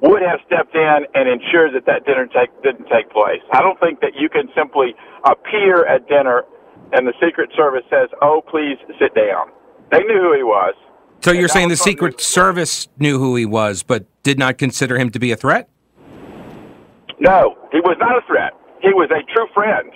would 0.00 0.22
have 0.22 0.40
stepped 0.46 0.74
in 0.74 1.06
and 1.14 1.28
ensured 1.28 1.74
that 1.74 1.84
that 1.84 2.06
dinner 2.06 2.26
take, 2.26 2.50
didn't 2.62 2.88
take 2.88 3.10
place. 3.10 3.42
I 3.52 3.60
don't 3.60 3.78
think 3.78 4.00
that 4.00 4.16
you 4.16 4.28
can 4.28 4.48
simply 4.56 4.94
appear 5.24 5.84
at 5.84 6.08
dinner 6.08 6.44
and 6.92 7.06
the 7.06 7.12
Secret 7.22 7.50
Service 7.54 7.84
says, 7.90 8.08
"Oh, 8.22 8.40
please 8.40 8.78
sit 8.98 9.14
down." 9.14 9.50
They 9.90 10.02
knew 10.02 10.20
who 10.20 10.32
he 10.34 10.42
was. 10.42 10.74
So 11.22 11.32
you're 11.32 11.48
saying 11.48 11.68
the 11.68 11.76
Secret 11.76 12.18
knew- 12.18 12.24
Service 12.24 12.88
knew 12.98 13.18
who 13.18 13.36
he 13.36 13.44
was, 13.46 13.82
but 13.82 14.04
did 14.22 14.38
not 14.38 14.58
consider 14.58 14.98
him 14.98 15.10
to 15.10 15.18
be 15.18 15.32
a 15.32 15.36
threat? 15.36 15.68
No, 17.18 17.56
he 17.72 17.80
was 17.80 17.96
not 18.00 18.16
a 18.16 18.22
threat. 18.26 18.52
He 18.80 18.88
was 18.94 19.10
a 19.10 19.22
true 19.32 19.46
friend. 19.52 19.92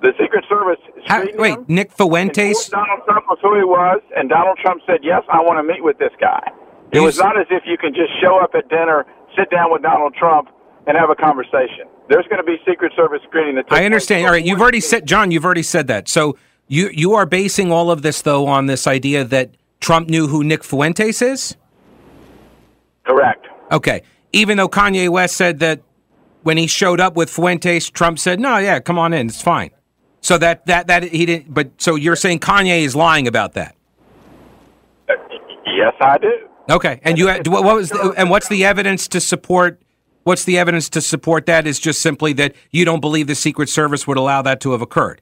The 0.00 0.12
Secret 0.20 0.44
Service 0.48 0.80
How, 1.06 1.24
wait, 1.36 1.54
him, 1.54 1.64
Nick 1.68 1.92
Fuentes. 1.92 2.68
Donald 2.68 3.00
Trump 3.06 3.24
was 3.28 3.38
who 3.42 3.56
he 3.56 3.64
was, 3.64 4.00
and 4.16 4.28
Donald 4.28 4.58
Trump 4.58 4.82
said, 4.86 5.00
"Yes, 5.02 5.22
I 5.32 5.40
want 5.40 5.58
to 5.58 5.62
meet 5.62 5.82
with 5.82 5.98
this 5.98 6.12
guy." 6.20 6.50
It 6.92 6.98
You 6.98 7.04
was 7.04 7.18
not 7.18 7.38
as 7.38 7.46
if 7.50 7.62
you 7.66 7.78
can 7.78 7.94
just 7.94 8.10
show 8.20 8.38
up 8.38 8.54
at 8.54 8.68
dinner, 8.68 9.06
sit 9.36 9.50
down 9.50 9.72
with 9.72 9.82
Donald 9.82 10.14
Trump, 10.14 10.48
and 10.86 10.96
have 10.96 11.08
a 11.10 11.14
conversation. 11.14 11.88
There's 12.08 12.26
going 12.26 12.36
to 12.38 12.44
be 12.44 12.56
Secret 12.68 12.92
Service 12.94 13.20
screening. 13.26 13.54
That 13.56 13.66
I 13.70 13.84
understand. 13.86 14.26
All 14.26 14.32
right, 14.32 14.44
you've 14.44 14.60
already 14.60 14.80
said, 14.80 15.06
John. 15.06 15.30
You've 15.30 15.44
already 15.44 15.62
said 15.62 15.86
that. 15.86 16.08
So 16.08 16.36
you 16.68 16.90
you 16.92 17.14
are 17.14 17.24
basing 17.26 17.72
all 17.72 17.90
of 17.90 18.02
this 18.02 18.20
though 18.22 18.46
on 18.46 18.66
this 18.66 18.86
idea 18.86 19.24
that 19.24 19.50
Trump 19.84 20.08
knew 20.08 20.26
who 20.28 20.42
Nick 20.42 20.64
Fuentes 20.64 21.20
is. 21.20 21.56
Correct. 23.06 23.46
Okay, 23.70 24.02
even 24.32 24.56
though 24.56 24.68
Kanye 24.68 25.10
West 25.10 25.36
said 25.36 25.58
that 25.58 25.82
when 26.42 26.56
he 26.56 26.66
showed 26.66 27.00
up 27.00 27.16
with 27.16 27.28
Fuentes, 27.28 27.90
Trump 27.90 28.18
said, 28.18 28.40
"No, 28.40 28.56
yeah, 28.56 28.80
come 28.80 28.98
on 28.98 29.12
in, 29.12 29.26
it's 29.26 29.42
fine." 29.42 29.70
So 30.22 30.38
that 30.38 30.64
that 30.66 30.86
that 30.86 31.02
he 31.02 31.26
didn't. 31.26 31.52
But 31.52 31.72
so 31.76 31.96
you're 31.96 32.16
saying 32.16 32.38
Kanye 32.40 32.80
is 32.80 32.96
lying 32.96 33.28
about 33.28 33.52
that? 33.54 33.76
Yes, 35.66 35.92
I 36.00 36.16
do. 36.16 36.32
Okay, 36.70 37.00
and 37.02 37.18
you 37.18 37.26
had- 37.26 37.46
what 37.46 37.62
was 37.62 37.90
the, 37.90 38.14
and 38.16 38.30
what's 38.30 38.48
the 38.48 38.64
evidence 38.64 39.06
to 39.08 39.20
support? 39.20 39.82
What's 40.22 40.44
the 40.44 40.56
evidence 40.56 40.88
to 40.90 41.02
support 41.02 41.44
that? 41.44 41.66
Is 41.66 41.78
just 41.78 42.00
simply 42.00 42.32
that 42.34 42.54
you 42.70 42.86
don't 42.86 43.00
believe 43.00 43.26
the 43.26 43.34
Secret 43.34 43.68
Service 43.68 44.06
would 44.06 44.16
allow 44.16 44.40
that 44.40 44.60
to 44.62 44.72
have 44.72 44.80
occurred. 44.80 45.20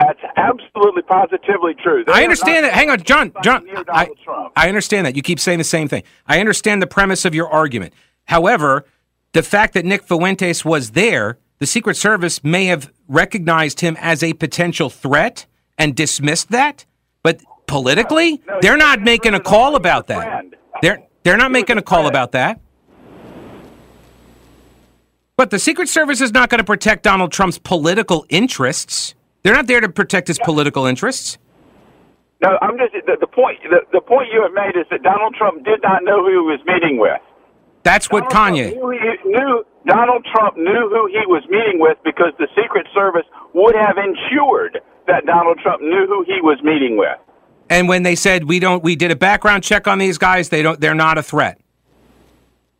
That's 0.00 0.20
absolutely 0.36 1.02
positively 1.02 1.74
true. 1.74 2.04
They 2.06 2.12
I 2.12 2.22
understand 2.22 2.64
that. 2.64 2.72
Hang 2.72 2.88
on, 2.90 3.02
John. 3.02 3.32
John, 3.44 3.66
I, 3.88 4.08
I 4.56 4.66
understand 4.68 5.06
that. 5.06 5.14
You 5.14 5.20
keep 5.22 5.38
saying 5.38 5.58
the 5.58 5.64
same 5.64 5.88
thing. 5.88 6.02
I 6.26 6.40
understand 6.40 6.80
the 6.80 6.86
premise 6.86 7.24
of 7.26 7.34
your 7.34 7.48
argument. 7.50 7.92
However, 8.24 8.86
the 9.32 9.42
fact 9.42 9.74
that 9.74 9.84
Nick 9.84 10.02
Fuentes 10.04 10.64
was 10.64 10.92
there, 10.92 11.38
the 11.58 11.66
Secret 11.66 11.96
Service 11.98 12.42
may 12.42 12.64
have 12.66 12.90
recognized 13.08 13.80
him 13.80 13.96
as 14.00 14.22
a 14.22 14.32
potential 14.32 14.88
threat 14.88 15.44
and 15.76 15.94
dismissed 15.94 16.50
that. 16.50 16.86
But 17.22 17.42
politically, 17.66 18.40
No, 18.48 18.58
they're 18.62 18.78
not 18.78 19.02
making 19.02 19.34
a 19.34 19.40
call 19.40 19.76
about 19.76 20.06
that. 20.06 20.22
friend. 20.26 20.56
They're 20.80 21.02
they're 21.24 21.36
not 21.36 21.48
He 21.50 21.52
making 21.52 21.76
a 21.76 21.80
a 21.80 21.82
call 21.82 21.98
friend. 22.04 22.08
about 22.14 22.32
that. 22.32 22.58
But 25.36 25.50
the 25.50 25.58
Secret 25.58 25.88
Service 25.88 26.20
is 26.22 26.32
not 26.32 26.48
going 26.50 26.58
to 26.58 26.64
protect 26.64 27.02
Donald 27.02 27.32
Trump's 27.32 27.58
political 27.58 28.24
interests. 28.30 29.14
They're 29.42 29.54
not 29.54 29.66
there 29.66 29.80
to 29.80 29.88
protect 29.88 30.28
his 30.28 30.38
political 30.38 30.86
interests. 30.86 31.38
No, 32.42 32.58
I'm 32.62 32.78
just 32.78 32.92
the, 32.92 33.16
the 33.20 33.26
point. 33.26 33.58
The, 33.64 33.80
the 33.92 34.00
point 34.00 34.28
you 34.32 34.42
have 34.42 34.52
made 34.52 34.78
is 34.78 34.86
that 34.90 35.02
Donald 35.02 35.34
Trump 35.34 35.64
did 35.64 35.82
not 35.82 36.02
know 36.04 36.24
who 36.24 36.30
he 36.30 36.36
was 36.36 36.60
meeting 36.66 36.98
with. 36.98 37.20
That's 37.82 38.10
what 38.10 38.30
Donald 38.30 38.58
Kanye. 38.58 38.72
Trump 38.72 38.80
knew, 38.80 38.90
he, 38.90 39.28
knew 39.28 39.64
Donald 39.86 40.26
Trump 40.32 40.56
knew 40.56 40.88
who 40.88 41.06
he 41.08 41.24
was 41.26 41.42
meeting 41.48 41.80
with 41.80 41.98
because 42.04 42.32
the 42.38 42.48
Secret 42.56 42.86
Service 42.94 43.24
would 43.54 43.74
have 43.74 43.96
ensured 43.96 44.80
that 45.06 45.26
Donald 45.26 45.58
Trump 45.62 45.82
knew 45.82 46.06
who 46.06 46.24
he 46.24 46.40
was 46.42 46.58
meeting 46.62 46.96
with. 46.96 47.16
And 47.68 47.88
when 47.88 48.02
they 48.02 48.16
said 48.16 48.44
we 48.44 48.58
don't, 48.58 48.82
we 48.82 48.96
did 48.96 49.10
a 49.10 49.16
background 49.16 49.62
check 49.62 49.86
on 49.86 49.98
these 49.98 50.18
guys. 50.18 50.48
They 50.48 50.62
don't. 50.62 50.80
They're 50.80 50.94
not 50.94 51.18
a 51.18 51.22
threat. 51.22 51.59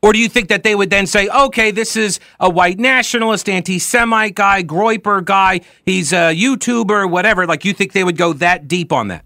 Or 0.02 0.14
do 0.14 0.18
you 0.18 0.28
think 0.30 0.48
that 0.48 0.62
they 0.62 0.74
would 0.74 0.88
then 0.88 1.06
say, 1.06 1.28
okay, 1.28 1.70
this 1.70 1.94
is 1.94 2.20
a 2.38 2.48
white 2.48 2.78
nationalist, 2.78 3.48
anti-Semite 3.50 4.34
guy, 4.34 4.62
Groyper 4.62 5.22
guy. 5.22 5.60
He's 5.84 6.12
a 6.12 6.34
YouTuber, 6.34 7.10
whatever. 7.10 7.46
Like 7.46 7.66
you 7.66 7.74
think 7.74 7.92
they 7.92 8.04
would 8.04 8.16
go 8.16 8.32
that 8.34 8.66
deep 8.66 8.92
on 8.92 9.08
that? 9.08 9.24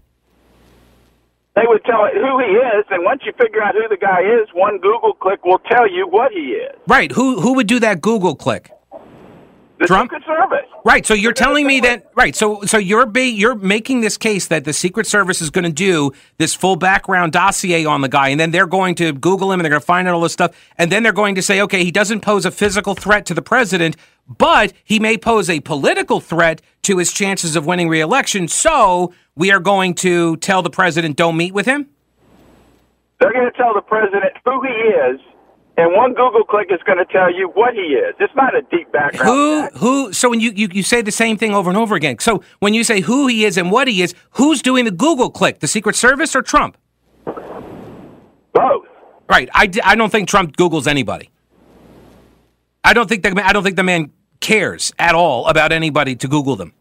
They 1.55 1.61
would 1.65 1.85
tell 1.85 2.03
it 2.03 2.13
who 2.15 2.39
he 2.39 2.51
is, 2.51 2.85
and 2.89 3.05
once 3.05 3.21
you 3.25 3.31
figure 3.41 3.63
out 3.63 3.75
who 3.75 3.87
the 3.87 3.95
guy 3.95 4.19
is, 4.19 4.49
one 4.53 4.77
Google 4.79 5.13
click 5.13 5.45
will 5.45 5.59
tell 5.59 5.89
you 5.89 6.05
what 6.05 6.33
he 6.33 6.49
is. 6.49 6.75
Right? 6.85 7.09
Who 7.13 7.39
who 7.39 7.53
would 7.53 7.67
do 7.67 7.79
that 7.79 8.01
Google 8.01 8.35
click? 8.35 8.69
The 9.77 9.87
Trump? 9.87 10.11
Secret 10.11 10.23
Service. 10.25 10.65
Right. 10.85 11.05
So 11.05 11.13
you're 11.13 11.33
telling 11.33 11.67
me 11.67 11.81
that 11.81 12.11
right. 12.15 12.35
So 12.35 12.61
so 12.61 12.77
you're 12.77 13.05
be, 13.05 13.29
you're 13.29 13.55
making 13.55 14.01
this 14.01 14.17
case 14.17 14.47
that 14.47 14.63
the 14.63 14.71
Secret 14.71 15.05
Service 15.05 15.41
is 15.41 15.49
going 15.49 15.65
to 15.65 15.71
do 15.71 16.11
this 16.37 16.53
full 16.53 16.75
background 16.75 17.33
dossier 17.33 17.85
on 17.85 18.01
the 18.01 18.07
guy, 18.07 18.29
and 18.29 18.39
then 18.39 18.51
they're 18.51 18.67
going 18.67 18.95
to 18.95 19.11
Google 19.11 19.51
him 19.51 19.59
and 19.59 19.65
they're 19.65 19.71
going 19.71 19.81
to 19.81 19.85
find 19.85 20.07
out 20.07 20.13
all 20.13 20.21
this 20.21 20.33
stuff, 20.33 20.55
and 20.77 20.91
then 20.91 21.03
they're 21.03 21.11
going 21.11 21.35
to 21.35 21.41
say, 21.41 21.59
okay, 21.61 21.83
he 21.83 21.91
doesn't 21.91 22.21
pose 22.21 22.45
a 22.45 22.51
physical 22.51 22.95
threat 22.95 23.25
to 23.25 23.33
the 23.33 23.41
president, 23.41 23.97
but 24.27 24.71
he 24.83 24.99
may 24.99 25.17
pose 25.17 25.49
a 25.49 25.59
political 25.59 26.19
threat 26.19 26.61
to 26.83 26.97
his 26.97 27.11
chances 27.11 27.55
of 27.55 27.65
winning 27.65 27.89
re-election. 27.89 28.47
So 28.47 29.13
we 29.35 29.51
are 29.51 29.59
going 29.59 29.95
to 29.95 30.37
tell 30.37 30.61
the 30.61 30.69
president, 30.69 31.17
don't 31.17 31.35
meet 31.35 31.53
with 31.53 31.65
him. 31.65 31.89
They're 33.19 33.33
going 33.33 33.49
to 33.51 33.57
tell 33.57 33.73
the 33.73 33.81
president 33.81 34.33
who 34.45 34.61
he 34.61 34.69
is, 34.69 35.19
and 35.77 35.93
one 35.93 36.13
Google 36.13 36.43
click 36.43 36.67
is 36.71 36.79
going 36.85 36.97
to 36.97 37.05
tell 37.05 37.33
you 37.33 37.49
what 37.53 37.73
he 37.73 37.81
is. 37.81 38.15
It's 38.19 38.33
not 38.35 38.55
a 38.55 38.61
deep 38.63 38.91
background. 38.91 39.71
Who 39.73 39.79
who? 39.79 40.13
So 40.13 40.29
when 40.29 40.39
you, 40.39 40.51
you 40.51 40.69
you 40.71 40.83
say 40.83 41.01
the 41.01 41.11
same 41.11 41.37
thing 41.37 41.53
over 41.53 41.69
and 41.69 41.77
over 41.77 41.95
again. 41.95 42.19
So 42.19 42.43
when 42.59 42.73
you 42.73 42.83
say 42.83 43.01
who 43.01 43.27
he 43.27 43.45
is 43.45 43.57
and 43.57 43.71
what 43.71 43.87
he 43.87 44.01
is, 44.01 44.13
who's 44.31 44.61
doing 44.61 44.85
the 44.85 44.91
Google 44.91 45.29
click? 45.29 45.59
The 45.59 45.67
Secret 45.67 45.95
Service 45.95 46.35
or 46.35 46.41
Trump? 46.41 46.77
Both. 47.25 48.85
Right. 49.27 49.49
I, 49.53 49.69
I 49.83 49.95
don't 49.95 50.11
think 50.11 50.29
Trump 50.29 50.55
Googles 50.55 50.87
anybody. 50.87 51.29
I 52.83 52.93
don't 52.93 53.09
think 53.09 53.23
the 53.23 53.41
I 53.43 53.51
don't 53.51 53.63
think 53.63 53.75
the 53.75 53.83
man 53.83 54.11
cares 54.39 54.93
at 54.99 55.15
all 55.15 55.47
about 55.47 55.71
anybody 55.71 56.15
to 56.15 56.27
Google 56.27 56.55
them. 56.55 56.73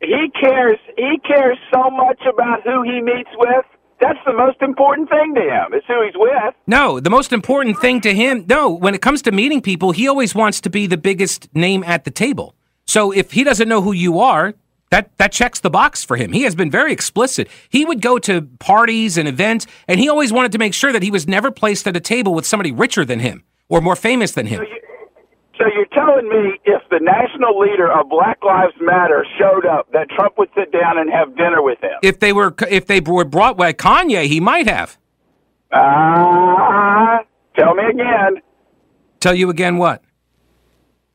He 0.00 0.32
cares. 0.40 0.78
He 0.96 1.18
cares 1.26 1.58
so 1.72 1.90
much 1.90 2.20
about 2.26 2.62
who 2.62 2.82
he 2.82 3.00
meets 3.02 3.30
with. 3.36 3.66
That's 4.02 4.18
the 4.26 4.32
most 4.32 4.60
important 4.60 5.08
thing 5.08 5.34
to 5.36 5.40
him. 5.40 5.72
Is 5.72 5.84
who 5.86 6.04
he's 6.04 6.14
with. 6.16 6.54
No, 6.66 6.98
the 6.98 7.08
most 7.08 7.32
important 7.32 7.78
thing 7.78 8.00
to 8.00 8.12
him, 8.12 8.44
no, 8.48 8.68
when 8.68 8.94
it 8.94 9.00
comes 9.00 9.22
to 9.22 9.32
meeting 9.32 9.62
people, 9.62 9.92
he 9.92 10.08
always 10.08 10.34
wants 10.34 10.60
to 10.62 10.70
be 10.70 10.88
the 10.88 10.96
biggest 10.96 11.48
name 11.54 11.84
at 11.84 12.04
the 12.04 12.10
table. 12.10 12.56
So 12.84 13.12
if 13.12 13.30
he 13.30 13.44
doesn't 13.44 13.68
know 13.68 13.80
who 13.80 13.92
you 13.92 14.18
are, 14.18 14.54
that 14.90 15.16
that 15.18 15.32
checks 15.32 15.60
the 15.60 15.70
box 15.70 16.04
for 16.04 16.16
him. 16.16 16.32
He 16.32 16.42
has 16.42 16.54
been 16.54 16.70
very 16.70 16.92
explicit. 16.92 17.48
He 17.70 17.84
would 17.84 18.02
go 18.02 18.18
to 18.18 18.42
parties 18.58 19.16
and 19.16 19.28
events, 19.28 19.66
and 19.88 20.00
he 20.00 20.08
always 20.08 20.32
wanted 20.32 20.52
to 20.52 20.58
make 20.58 20.74
sure 20.74 20.92
that 20.92 21.02
he 21.02 21.10
was 21.10 21.26
never 21.26 21.50
placed 21.50 21.86
at 21.86 21.96
a 21.96 22.00
table 22.00 22.34
with 22.34 22.44
somebody 22.44 22.72
richer 22.72 23.04
than 23.04 23.20
him 23.20 23.44
or 23.68 23.80
more 23.80 23.96
famous 23.96 24.32
than 24.32 24.46
him. 24.46 24.58
So 24.58 24.66
you're 25.74 25.86
telling 25.92 26.28
me 26.28 26.58
if 26.64 26.82
the 26.90 26.98
national 27.00 27.58
leader 27.58 27.90
of 27.90 28.08
Black 28.08 28.42
Lives 28.44 28.74
Matter 28.80 29.26
showed 29.38 29.66
up, 29.66 29.90
that 29.92 30.08
Trump 30.10 30.38
would 30.38 30.48
sit 30.54 30.72
down 30.72 30.98
and 30.98 31.10
have 31.10 31.36
dinner 31.36 31.62
with 31.62 31.78
him? 31.82 31.98
If 32.02 32.20
they 32.20 32.32
were 32.32 32.54
if 32.70 32.86
they 32.86 33.00
were 33.00 33.24
brought 33.24 33.56
by 33.56 33.72
Kanye, 33.72 34.26
he 34.26 34.40
might 34.40 34.66
have. 34.66 34.98
Ah, 35.72 37.20
tell 37.56 37.74
me 37.74 37.84
again. 37.90 38.42
Tell 39.20 39.34
you 39.34 39.50
again 39.50 39.78
what? 39.78 40.02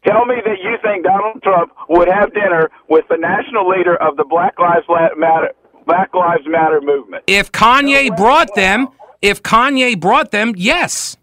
Tell 0.05 0.25
me 0.25 0.36
that 0.45 0.57
you 0.63 0.77
think 0.81 1.03
Donald 1.03 1.43
Trump 1.43 1.73
would 1.89 2.07
have 2.07 2.33
dinner 2.33 2.69
with 2.88 3.05
the 3.10 3.17
national 3.17 3.67
leader 3.67 3.95
of 3.97 4.15
the 4.15 4.23
Black 4.23 4.57
Lives 4.60 4.86
Matter 5.17 5.51
Black 5.86 6.13
Lives 6.13 6.43
Matter 6.45 6.79
movement. 6.81 7.23
If 7.27 7.51
Kanye 7.51 8.15
brought 8.15 8.55
them, 8.55 8.89
if 9.21 9.41
Kanye 9.43 9.99
brought 9.99 10.31
them, 10.31 10.53
yes, 10.55 11.17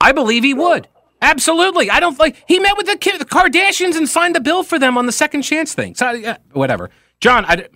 I 0.00 0.12
believe 0.12 0.44
he 0.44 0.54
would. 0.54 0.88
Absolutely. 1.22 1.90
I 1.90 2.00
don't 2.00 2.18
like 2.18 2.42
he 2.48 2.58
met 2.58 2.76
with 2.76 2.86
the, 2.86 2.96
the 3.18 3.24
Kardashians 3.24 3.96
and 3.96 4.08
signed 4.08 4.34
the 4.34 4.40
bill 4.40 4.62
for 4.62 4.78
them 4.78 4.96
on 4.96 5.06
the 5.06 5.12
second 5.12 5.42
chance 5.42 5.74
thing. 5.74 5.94
So 5.94 6.10
yeah, 6.12 6.38
whatever. 6.52 6.90
John, 7.20 7.44
I, 7.44 7.68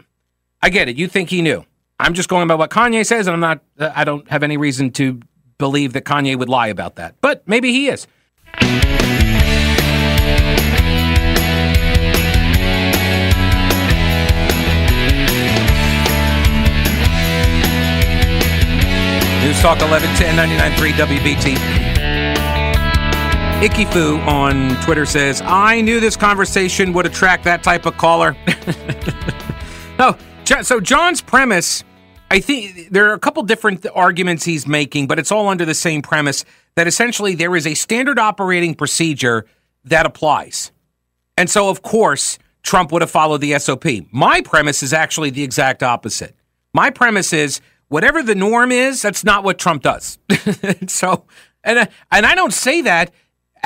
I 0.62 0.70
get 0.70 0.88
it. 0.88 0.96
You 0.96 1.09
think 1.09 1.28
he 1.30 1.42
knew. 1.42 1.64
I'm 2.00 2.14
just 2.14 2.28
going 2.28 2.48
by 2.48 2.54
what 2.54 2.70
Kanye 2.70 3.07
says, 3.07 3.26
and 3.26 3.35
I'm 3.35 3.40
not. 3.40 3.61
Uh, 3.78 3.92
I 3.94 4.04
don't 4.04 4.28
have 4.28 4.42
any 4.42 4.57
reason 4.57 4.90
to 4.92 5.20
believe 5.59 5.92
that 5.92 6.04
Kanye 6.04 6.37
would 6.38 6.48
lie 6.48 6.68
about 6.68 6.96
that. 6.96 7.16
But 7.20 7.46
maybe 7.46 7.70
he 7.70 7.88
is. 7.88 8.07
News 19.44 19.61
Talk 19.61 19.78
1110 19.80 20.74
99.3 20.74 20.92
WBT. 20.92 21.93
Icky 23.62 23.84
Foo 23.86 24.18
on 24.20 24.74
Twitter 24.82 25.06
says, 25.06 25.40
I 25.42 25.80
knew 25.80 26.00
this 26.00 26.16
conversation 26.16 26.92
would 26.92 27.06
attract 27.06 27.44
that 27.44 27.62
type 27.62 27.86
of 27.86 27.96
caller. 27.96 28.36
no, 29.98 30.16
so 30.62 30.80
John's 30.80 31.22
premise, 31.22 31.82
I 32.30 32.40
think 32.40 32.90
there 32.90 33.08
are 33.08 33.14
a 33.14 33.18
couple 33.18 33.42
different 33.44 33.86
arguments 33.94 34.44
he's 34.44 34.66
making, 34.66 35.06
but 35.06 35.18
it's 35.18 35.32
all 35.32 35.48
under 35.48 35.64
the 35.64 35.74
same 35.74 36.02
premise 36.02 36.44
that 36.74 36.86
essentially 36.86 37.34
there 37.34 37.56
is 37.56 37.66
a 37.66 37.74
standard 37.74 38.18
operating 38.18 38.74
procedure 38.74 39.46
that 39.84 40.04
applies. 40.04 40.72
And 41.38 41.48
so, 41.48 41.68
of 41.68 41.82
course, 41.82 42.38
Trump 42.62 42.92
would 42.92 43.02
have 43.02 43.10
followed 43.10 43.40
the 43.40 43.58
SOP. 43.58 43.84
My 44.10 44.40
premise 44.40 44.82
is 44.82 44.92
actually 44.92 45.30
the 45.30 45.42
exact 45.42 45.82
opposite. 45.82 46.34
My 46.72 46.90
premise 46.90 47.32
is 47.32 47.60
whatever 47.88 48.22
the 48.22 48.34
norm 48.34 48.72
is, 48.72 49.00
that's 49.00 49.24
not 49.24 49.44
what 49.44 49.58
Trump 49.58 49.82
does. 49.82 50.18
so, 50.88 51.24
and 51.62 51.78
uh, 51.78 51.86
and 52.10 52.26
I 52.26 52.34
don't 52.34 52.52
say 52.52 52.82
that 52.82 53.12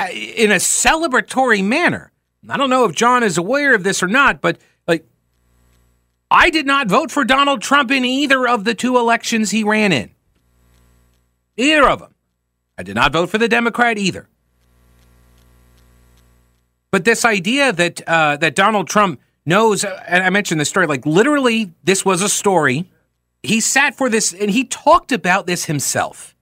in 0.07 0.51
a 0.51 0.55
celebratory 0.55 1.63
manner. 1.63 2.11
I 2.47 2.57
don't 2.57 2.69
know 2.69 2.85
if 2.85 2.95
John 2.95 3.23
is 3.23 3.37
aware 3.37 3.75
of 3.75 3.83
this 3.83 4.01
or 4.01 4.07
not, 4.07 4.41
but 4.41 4.59
like 4.87 5.05
I 6.31 6.49
did 6.49 6.65
not 6.65 6.87
vote 6.87 7.11
for 7.11 7.25
Donald 7.25 7.61
Trump 7.61 7.91
in 7.91 8.05
either 8.05 8.47
of 8.47 8.63
the 8.63 8.73
two 8.73 8.97
elections 8.97 9.51
he 9.51 9.63
ran 9.63 9.91
in. 9.91 10.11
Either 11.57 11.89
of 11.89 11.99
them. 11.99 12.15
I 12.77 12.83
did 12.83 12.95
not 12.95 13.11
vote 13.11 13.29
for 13.29 13.37
the 13.37 13.49
Democrat 13.49 13.97
either. 13.97 14.29
But 16.91 17.03
this 17.03 17.25
idea 17.25 17.73
that 17.73 18.01
uh, 18.07 18.37
that 18.37 18.55
Donald 18.55 18.87
Trump 18.87 19.19
knows, 19.45 19.83
and 19.83 20.23
I 20.23 20.29
mentioned 20.29 20.61
this 20.61 20.69
story, 20.69 20.87
like 20.87 21.05
literally, 21.05 21.73
this 21.83 22.05
was 22.05 22.21
a 22.21 22.29
story. 22.29 22.89
He 23.43 23.59
sat 23.59 23.95
for 23.95 24.09
this 24.09 24.33
and 24.33 24.49
he 24.49 24.63
talked 24.63 25.11
about 25.11 25.45
this 25.45 25.65
himself, 25.65 26.35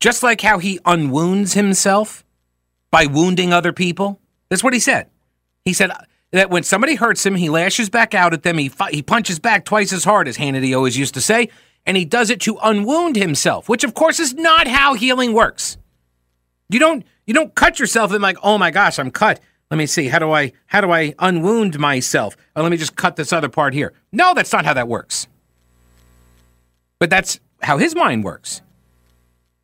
just 0.00 0.22
like 0.22 0.40
how 0.40 0.58
he 0.58 0.80
unwounds 0.84 1.54
himself 1.54 2.24
by 2.90 3.06
wounding 3.06 3.52
other 3.52 3.72
people. 3.72 4.20
That's 4.48 4.64
what 4.64 4.72
he 4.72 4.80
said. 4.80 5.08
He 5.64 5.72
said 5.72 5.90
that 6.32 6.50
when 6.50 6.62
somebody 6.62 6.94
hurts 6.94 7.24
him, 7.24 7.34
he 7.34 7.48
lashes 7.50 7.90
back 7.90 8.14
out 8.14 8.32
at 8.32 8.42
them. 8.42 8.58
He 8.58 8.70
he 8.90 9.02
punches 9.02 9.38
back 9.38 9.64
twice 9.64 9.92
as 9.92 10.04
hard, 10.04 10.28
as 10.28 10.36
Hannity 10.36 10.76
always 10.76 10.96
used 10.96 11.14
to 11.14 11.20
say, 11.20 11.48
and 11.84 11.96
he 11.96 12.04
does 12.04 12.30
it 12.30 12.40
to 12.42 12.58
unwound 12.62 13.16
himself, 13.16 13.68
which 13.68 13.84
of 13.84 13.94
course 13.94 14.20
is 14.20 14.34
not 14.34 14.66
how 14.66 14.94
healing 14.94 15.32
works. 15.32 15.78
You 16.68 16.78
don't 16.78 17.04
you 17.26 17.34
don't 17.34 17.54
cut 17.54 17.78
yourself 17.78 18.12
and 18.12 18.22
like, 18.22 18.36
oh 18.42 18.58
my 18.58 18.70
gosh, 18.70 18.98
I'm 18.98 19.10
cut. 19.10 19.40
Let 19.70 19.78
me 19.78 19.86
see. 19.86 20.08
How 20.08 20.18
do 20.18 20.30
I 20.30 20.52
how 20.66 20.80
do 20.80 20.90
I 20.90 21.14
unwound 21.18 21.78
myself? 21.78 22.36
Oh, 22.54 22.62
let 22.62 22.70
me 22.70 22.76
just 22.76 22.96
cut 22.96 23.16
this 23.16 23.32
other 23.32 23.48
part 23.48 23.74
here. 23.74 23.92
No, 24.12 24.34
that's 24.34 24.52
not 24.52 24.64
how 24.64 24.74
that 24.74 24.88
works. 24.88 25.26
But 26.98 27.10
that's 27.10 27.40
how 27.62 27.78
his 27.78 27.94
mind 27.94 28.24
works. 28.24 28.62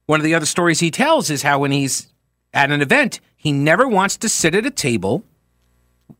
One 0.06 0.20
of 0.20 0.24
the 0.24 0.34
other 0.34 0.46
stories 0.46 0.80
he 0.80 0.90
tells 0.90 1.30
is 1.30 1.42
how 1.42 1.60
when 1.60 1.70
he's 1.70 2.11
at 2.52 2.70
an 2.70 2.82
event, 2.82 3.20
he 3.36 3.52
never 3.52 3.88
wants 3.88 4.16
to 4.18 4.28
sit 4.28 4.54
at 4.54 4.66
a 4.66 4.70
table 4.70 5.24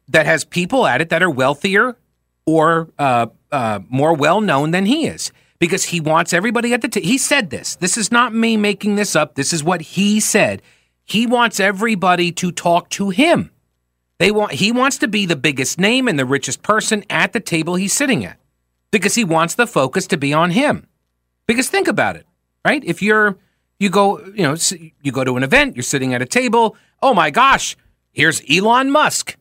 that 0.08 0.26
has 0.26 0.44
people 0.44 0.86
at 0.86 1.00
it 1.00 1.08
that 1.10 1.22
are 1.22 1.30
wealthier 1.30 1.96
or 2.46 2.88
uh, 2.98 3.26
uh, 3.50 3.80
more 3.88 4.14
well 4.14 4.40
known 4.40 4.70
than 4.70 4.86
he 4.86 5.06
is 5.06 5.32
because 5.58 5.84
he 5.84 6.00
wants 6.00 6.32
everybody 6.32 6.72
at 6.74 6.82
the 6.82 6.88
table. 6.88 7.06
He 7.06 7.18
said 7.18 7.50
this. 7.50 7.76
This 7.76 7.96
is 7.96 8.10
not 8.10 8.34
me 8.34 8.56
making 8.56 8.96
this 8.96 9.14
up. 9.14 9.34
This 9.34 9.52
is 9.52 9.62
what 9.62 9.80
he 9.80 10.18
said. 10.18 10.62
He 11.04 11.26
wants 11.26 11.60
everybody 11.60 12.32
to 12.32 12.50
talk 12.50 12.88
to 12.90 13.10
him. 13.10 13.50
They 14.18 14.30
want 14.30 14.52
he 14.52 14.72
wants 14.72 14.98
to 14.98 15.08
be 15.08 15.26
the 15.26 15.36
biggest 15.36 15.78
name 15.78 16.08
and 16.08 16.18
the 16.18 16.24
richest 16.24 16.62
person 16.62 17.04
at 17.10 17.32
the 17.32 17.40
table 17.40 17.74
he's 17.74 17.92
sitting 17.92 18.24
at 18.24 18.38
because 18.90 19.14
he 19.14 19.24
wants 19.24 19.54
the 19.54 19.66
focus 19.66 20.06
to 20.08 20.16
be 20.16 20.32
on 20.32 20.50
him. 20.50 20.86
Because 21.46 21.68
think 21.68 21.88
about 21.88 22.16
it, 22.16 22.26
right? 22.64 22.82
If 22.84 23.02
you're 23.02 23.36
you 23.82 23.90
go, 23.90 24.24
you 24.26 24.44
know, 24.44 24.56
you 25.02 25.10
go 25.10 25.24
to 25.24 25.36
an 25.36 25.42
event, 25.42 25.74
you're 25.76 25.82
sitting 25.82 26.14
at 26.14 26.22
a 26.22 26.26
table, 26.26 26.76
oh 27.02 27.12
my 27.12 27.30
gosh, 27.30 27.76
here's 28.12 28.40
Elon 28.48 28.92
Musk. 28.92 29.36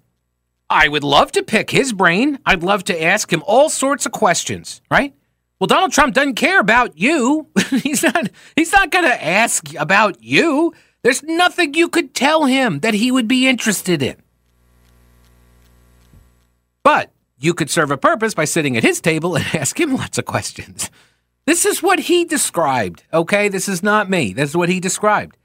I 0.68 0.88
would 0.88 1.04
love 1.04 1.32
to 1.34 1.44
pick 1.44 1.70
his 1.70 1.94
brain. 1.94 2.40
I'd 2.46 2.64
love 2.64 2.84
to 2.86 3.04
ask 3.04 3.32
him 3.32 3.44
all 3.46 3.70
sorts 3.70 4.06
of 4.06 4.14
questions, 4.14 4.82
right? 4.90 5.14
Well, 5.60 5.68
Donald 5.68 5.92
Trump 5.92 6.16
doesn't 6.16 6.36
care 6.36 6.60
about 6.60 6.98
you. 6.98 7.48
he's 7.70 8.02
not 8.02 8.30
he's 8.56 8.72
not 8.72 8.90
going 8.90 9.06
to 9.06 9.24
ask 9.24 9.76
about 9.76 10.24
you. 10.24 10.74
There's 11.04 11.22
nothing 11.22 11.76
you 11.76 11.88
could 11.88 12.16
tell 12.16 12.46
him 12.46 12.80
that 12.80 12.96
he 12.96 13.12
would 13.12 13.28
be 13.28 13.48
interested 13.48 14.02
in. 14.02 14.16
But 16.84 17.12
you 17.38 17.54
could 17.54 17.70
serve 17.70 17.92
a 17.92 17.98
purpose 17.98 18.34
by 18.34 18.46
sitting 18.46 18.76
at 18.76 18.84
his 18.84 19.02
table 19.02 19.36
and 19.36 19.46
ask 19.54 19.80
him 19.80 19.94
lots 19.96 20.18
of 20.18 20.26
questions. 20.26 20.90
This 21.46 21.66
is 21.66 21.82
what 21.82 22.00
he 22.00 22.24
described, 22.24 23.04
okay? 23.14 23.50
This 23.50 23.68
is 23.68 23.82
not 23.82 24.10
me. 24.10 24.34
This 24.34 24.52
is 24.52 24.58
what 24.58 24.70
he 24.70 24.80
described. 24.80 25.38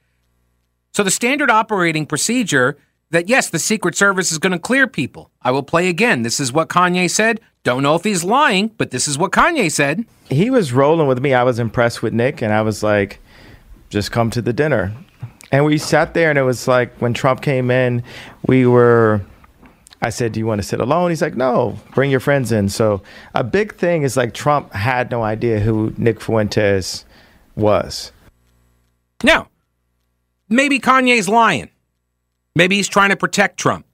So 0.92 1.02
the 1.02 1.11
standard 1.11 1.50
operating 1.50 2.06
procedure 2.06 2.76
that 3.11 3.28
yes, 3.28 3.50
the 3.50 3.59
Secret 3.59 3.94
Service 3.94 4.32
is 4.32 4.38
going 4.38 4.52
to 4.52 4.59
clear 4.59 4.87
people. 4.87 5.30
I 5.42 5.50
will 5.50 5.62
play 5.62 5.88
again. 5.88 6.22
This 6.22 6.40
is 6.40 6.52
what 6.52 6.68
Kanye 6.68 7.11
said. 7.11 7.40
Don't 7.62 7.82
know 7.82 7.94
if 7.94 8.04
he's 8.04 8.24
lying, 8.24 8.68
but 8.78 8.90
this 8.90 9.09
is 9.09 9.18
what 9.18 9.32
Kanye 9.32 9.70
said. 9.70 10.04
He 10.28 10.50
was 10.50 10.72
rolling 10.72 11.06
with 11.06 11.20
me. 11.20 11.35
I 11.35 11.42
was 11.42 11.59
impressed 11.59 12.02
with 12.02 12.12
Nick, 12.12 12.42
and 12.42 12.52
I 12.52 12.62
was 12.62 12.82
like, 12.82 13.20
just 13.90 14.12
come 14.12 14.30
to 14.30 14.42
the 14.42 14.52
dinner. 14.52 14.92
And 15.52 15.64
we 15.64 15.78
sat 15.78 16.14
there, 16.14 16.30
and 16.30 16.38
it 16.38 16.42
was 16.42 16.68
like 16.68 16.94
when 16.98 17.14
Trump 17.14 17.42
came 17.42 17.70
in, 17.70 18.02
we 18.46 18.66
were 18.66 19.20
I 20.02 20.11
said, 20.11 20.32
Do 20.32 20.40
you 20.40 20.46
want 20.46 20.61
to 20.61 20.66
sit 20.66 20.80
alone? 20.80 21.11
He's 21.11 21.22
like, 21.22 21.37
No, 21.37 21.78
bring 21.94 22.11
your 22.11 22.20
friends 22.20 22.52
in. 22.52 22.68
So 22.68 23.02
a 23.35 23.44
big 23.44 23.74
thing 23.74 24.02
is 24.02 24.16
like 24.16 24.35
Trump 24.35 24.72
had 24.72 25.11
no 25.11 25.22
idea 25.22 25.61
who 25.61 25.92
Nick 25.96 26.20
Fuentes 26.20 27.04
was. 27.54 28.12
Now, 29.22 29.48
maybe 30.48 30.78
Kanye's 30.78 31.28
lying. 31.28 31.70
Maybe 32.54 32.76
he's 32.76 32.88
trying 32.88 33.11
to 33.11 33.16
protect 33.16 33.59
Trump. 33.59 33.87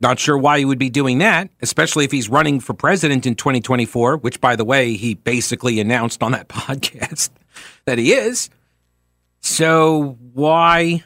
Not 0.00 0.18
sure 0.18 0.38
why 0.38 0.60
he 0.60 0.64
would 0.64 0.78
be 0.78 0.90
doing 0.90 1.18
that, 1.18 1.50
especially 1.60 2.04
if 2.04 2.12
he's 2.12 2.28
running 2.28 2.60
for 2.60 2.72
president 2.72 3.26
in 3.26 3.34
2024, 3.34 4.18
which, 4.18 4.40
by 4.40 4.54
the 4.54 4.64
way, 4.64 4.94
he 4.94 5.14
basically 5.14 5.80
announced 5.80 6.22
on 6.22 6.32
that 6.32 6.48
podcast 6.48 7.30
that 7.84 7.98
he 7.98 8.12
is. 8.12 8.48
So 9.40 10.16
why, 10.34 11.02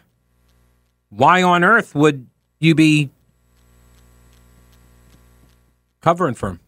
why 1.09 1.42
on 1.42 1.64
earth 1.64 1.94
would 1.94 2.26
you 2.59 2.74
be 2.74 3.11
covering 6.03 6.35
for 6.35 6.51
him. 6.51 6.61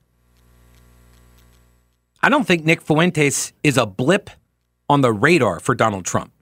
I 2.23 2.31
don't 2.31 2.47
think 2.47 2.65
Nick 2.65 2.81
Fuentes 2.81 3.53
is 3.63 3.77
a 3.77 3.85
blip 3.85 4.31
on 4.89 5.03
the 5.03 5.13
radar 5.13 5.61
for 5.61 5.75
Donald 5.75 6.07
Trump. 6.07 6.33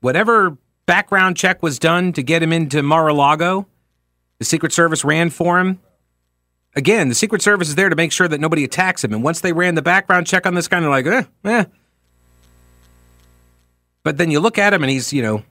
Whatever 0.00 0.58
background 0.86 1.36
check 1.36 1.62
was 1.62 1.78
done 1.78 2.12
to 2.14 2.22
get 2.22 2.42
him 2.42 2.52
into 2.52 2.82
Mar 2.82 3.08
a 3.08 3.14
Lago, 3.14 3.68
the 4.38 4.44
Secret 4.44 4.72
Service 4.72 5.04
ran 5.04 5.30
for 5.30 5.60
him. 5.60 5.80
Again, 6.74 7.08
the 7.08 7.14
Secret 7.14 7.42
Service 7.42 7.68
is 7.68 7.74
there 7.74 7.88
to 7.88 7.96
make 7.96 8.12
sure 8.12 8.28
that 8.28 8.40
nobody 8.40 8.64
attacks 8.64 9.04
him. 9.04 9.12
And 9.12 9.22
once 9.22 9.40
they 9.40 9.52
ran 9.52 9.74
the 9.74 9.82
background 9.82 10.26
check 10.26 10.46
on 10.46 10.54
this 10.54 10.68
guy, 10.68 10.80
they're 10.80 10.90
like, 10.90 11.06
eh, 11.06 11.24
eh. 11.44 11.64
But 14.02 14.16
then 14.16 14.30
you 14.30 14.40
look 14.40 14.58
at 14.58 14.72
him 14.72 14.82
and 14.82 14.90
he's, 14.90 15.12
you 15.12 15.22
know, 15.22 15.42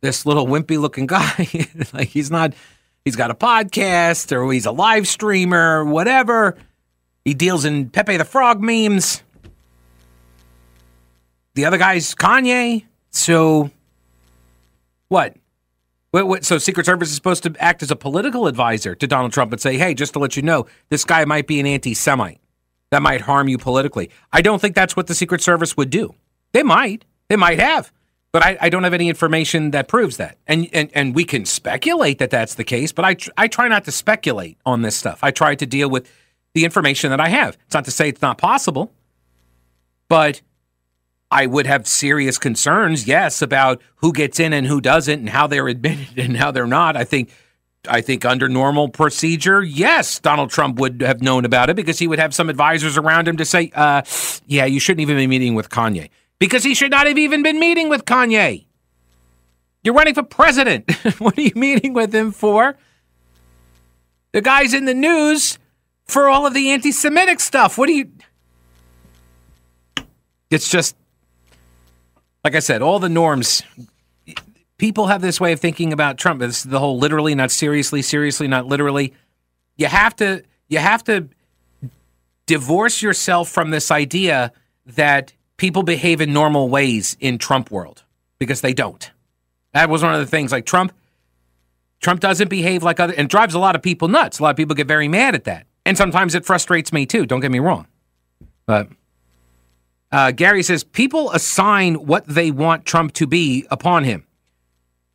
this 0.00 0.26
little 0.26 0.46
wimpy 0.46 0.80
looking 0.80 1.06
guy. 1.08 1.48
like 1.92 2.08
he's 2.08 2.30
not 2.30 2.54
He's 3.04 3.16
got 3.16 3.30
a 3.30 3.34
podcast 3.34 4.32
or 4.32 4.50
he's 4.52 4.66
a 4.66 4.70
live 4.70 5.08
streamer, 5.08 5.84
whatever. 5.84 6.56
He 7.24 7.34
deals 7.34 7.64
in 7.64 7.90
Pepe 7.90 8.16
the 8.16 8.24
Frog 8.24 8.60
memes. 8.60 9.22
The 11.54 11.64
other 11.64 11.78
guy's 11.78 12.14
Kanye. 12.14 12.84
So, 13.10 13.70
what? 15.08 15.36
What, 16.12 16.28
what? 16.28 16.44
So, 16.44 16.58
Secret 16.58 16.86
Service 16.86 17.10
is 17.10 17.14
supposed 17.14 17.42
to 17.42 17.54
act 17.58 17.82
as 17.82 17.90
a 17.90 17.96
political 17.96 18.46
advisor 18.46 18.94
to 18.94 19.06
Donald 19.06 19.32
Trump 19.32 19.52
and 19.52 19.60
say, 19.60 19.76
hey, 19.76 19.94
just 19.94 20.14
to 20.14 20.18
let 20.18 20.36
you 20.36 20.42
know, 20.42 20.66
this 20.88 21.04
guy 21.04 21.24
might 21.24 21.46
be 21.46 21.60
an 21.60 21.66
anti 21.66 21.94
Semite. 21.94 22.40
That 22.90 23.02
might 23.02 23.22
harm 23.22 23.48
you 23.48 23.58
politically. 23.58 24.10
I 24.32 24.42
don't 24.42 24.60
think 24.60 24.74
that's 24.74 24.96
what 24.96 25.06
the 25.06 25.14
Secret 25.14 25.40
Service 25.40 25.76
would 25.76 25.90
do. 25.90 26.14
They 26.52 26.62
might. 26.62 27.04
They 27.28 27.36
might 27.36 27.58
have. 27.58 27.90
But 28.32 28.42
I, 28.42 28.56
I, 28.62 28.68
don't 28.70 28.82
have 28.82 28.94
any 28.94 29.10
information 29.10 29.72
that 29.72 29.88
proves 29.88 30.16
that. 30.16 30.38
And, 30.46 30.66
and 30.72 30.90
and 30.94 31.14
we 31.14 31.24
can 31.24 31.44
speculate 31.44 32.18
that 32.18 32.30
that's 32.30 32.54
the 32.54 32.64
case, 32.64 32.90
but 32.90 33.04
I, 33.04 33.14
tr- 33.14 33.30
I 33.36 33.46
try 33.46 33.68
not 33.68 33.84
to 33.84 33.92
speculate 33.92 34.56
on 34.64 34.80
this 34.80 34.96
stuff. 34.96 35.18
I 35.22 35.30
try 35.30 35.54
to 35.54 35.66
deal 35.66 35.90
with 35.90 36.10
the 36.54 36.64
information 36.64 37.10
that 37.10 37.20
I 37.20 37.28
have. 37.28 37.58
It's 37.66 37.74
not 37.74 37.84
to 37.84 37.90
say 37.90 38.08
it's 38.08 38.22
not 38.22 38.38
possible, 38.38 38.90
but 40.08 40.40
I 41.30 41.46
would 41.46 41.66
have 41.66 41.86
serious 41.86 42.38
concerns, 42.38 43.06
yes, 43.06 43.42
about 43.42 43.82
who 43.96 44.12
gets 44.12 44.40
in 44.40 44.54
and 44.54 44.66
who 44.66 44.80
doesn't 44.80 45.18
and 45.18 45.28
how 45.28 45.46
they're 45.46 45.68
admitted 45.76 46.18
and 46.18 46.34
how 46.36 46.50
they're 46.50 46.66
not. 46.66 46.96
I 46.96 47.04
think 47.04 47.30
I 47.86 48.00
think 48.00 48.24
under 48.24 48.48
normal 48.48 48.88
procedure, 48.88 49.62
yes, 49.62 50.20
Donald 50.20 50.48
Trump 50.50 50.78
would 50.78 51.02
have 51.02 51.20
known 51.20 51.44
about 51.44 51.68
it 51.68 51.76
because 51.76 51.98
he 51.98 52.08
would 52.08 52.18
have 52.18 52.32
some 52.32 52.48
advisors 52.48 52.96
around 52.96 53.28
him 53.28 53.36
to 53.36 53.44
say, 53.44 53.72
uh, 53.74 54.02
yeah, 54.46 54.64
you 54.64 54.80
shouldn't 54.80 55.00
even 55.00 55.16
be 55.16 55.26
meeting 55.26 55.54
with 55.54 55.68
Kanye 55.68 56.08
because 56.42 56.64
he 56.64 56.74
should 56.74 56.90
not 56.90 57.06
have 57.06 57.18
even 57.18 57.44
been 57.44 57.60
meeting 57.60 57.88
with 57.88 58.04
Kanye. 58.04 58.66
You're 59.84 59.94
running 59.94 60.14
for 60.14 60.24
president. 60.24 60.90
what 61.20 61.38
are 61.38 61.40
you 61.40 61.52
meeting 61.54 61.92
with 61.92 62.12
him 62.12 62.32
for? 62.32 62.76
The 64.32 64.40
guy's 64.40 64.74
in 64.74 64.84
the 64.84 64.92
news 64.92 65.60
for 66.04 66.28
all 66.28 66.44
of 66.44 66.52
the 66.52 66.72
anti 66.72 66.90
Semitic 66.90 67.38
stuff. 67.38 67.78
What 67.78 67.86
do 67.86 67.92
you. 67.92 68.10
It's 70.50 70.68
just, 70.68 70.96
like 72.42 72.56
I 72.56 72.58
said, 72.58 72.82
all 72.82 72.98
the 72.98 73.08
norms. 73.08 73.62
People 74.78 75.06
have 75.06 75.22
this 75.22 75.40
way 75.40 75.52
of 75.52 75.60
thinking 75.60 75.92
about 75.92 76.18
Trump. 76.18 76.42
Is 76.42 76.64
the 76.64 76.80
whole 76.80 76.98
literally, 76.98 77.36
not 77.36 77.52
seriously, 77.52 78.02
seriously, 78.02 78.48
not 78.48 78.66
literally. 78.66 79.14
You 79.76 79.86
have 79.86 80.16
to, 80.16 80.42
you 80.68 80.78
have 80.78 81.04
to 81.04 81.28
divorce 82.46 83.00
yourself 83.00 83.48
from 83.48 83.70
this 83.70 83.92
idea 83.92 84.50
that 84.86 85.34
people 85.62 85.84
behave 85.84 86.20
in 86.20 86.32
normal 86.32 86.68
ways 86.68 87.16
in 87.20 87.38
Trump 87.38 87.70
world 87.70 88.02
because 88.40 88.62
they 88.62 88.74
don't. 88.74 89.12
That 89.74 89.88
was 89.88 90.02
one 90.02 90.12
of 90.12 90.18
the 90.18 90.26
things 90.26 90.50
like 90.50 90.66
Trump 90.66 90.92
Trump 92.00 92.18
doesn't 92.18 92.48
behave 92.48 92.82
like 92.82 92.98
other 92.98 93.14
and 93.16 93.28
drives 93.28 93.54
a 93.54 93.60
lot 93.60 93.76
of 93.76 93.80
people 93.80 94.08
nuts. 94.08 94.40
A 94.40 94.42
lot 94.42 94.50
of 94.50 94.56
people 94.56 94.74
get 94.74 94.88
very 94.88 95.06
mad 95.06 95.36
at 95.36 95.44
that. 95.44 95.68
And 95.86 95.96
sometimes 95.96 96.34
it 96.34 96.44
frustrates 96.44 96.92
me 96.92 97.06
too, 97.06 97.26
don't 97.26 97.38
get 97.38 97.52
me 97.52 97.60
wrong. 97.60 97.86
But 98.66 98.88
uh, 100.10 100.32
Gary 100.32 100.64
says 100.64 100.82
people 100.82 101.30
assign 101.30 101.94
what 101.94 102.26
they 102.26 102.50
want 102.50 102.84
Trump 102.84 103.12
to 103.12 103.28
be 103.28 103.64
upon 103.70 104.02
him. 104.02 104.26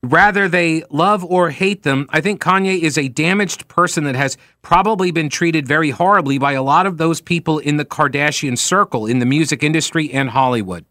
Rather 0.10 0.48
they 0.48 0.84
love 0.90 1.26
or 1.26 1.50
hate 1.50 1.84
them, 1.84 2.08
I 2.12 2.22
think 2.22 2.42
Kanye 2.42 2.80
is 2.80 2.98
a 2.98 3.10
damaged 3.10 3.68
person 3.68 4.06
that 4.06 4.16
has 4.16 4.38
probably 4.62 5.12
been 5.12 5.28
treated 5.28 5.68
very 5.68 5.90
horribly 5.90 6.38
by 6.38 6.54
a 6.54 6.64
lot 6.64 6.86
of 6.86 6.98
those 6.98 7.20
people 7.20 7.60
in 7.60 7.76
the 7.76 7.84
Kardashian 7.84 8.58
circle 8.58 9.06
in 9.06 9.20
the 9.20 9.26
music 9.26 9.64
industry 9.64 10.10
and 10.14 10.30
Hollywood. 10.30 10.86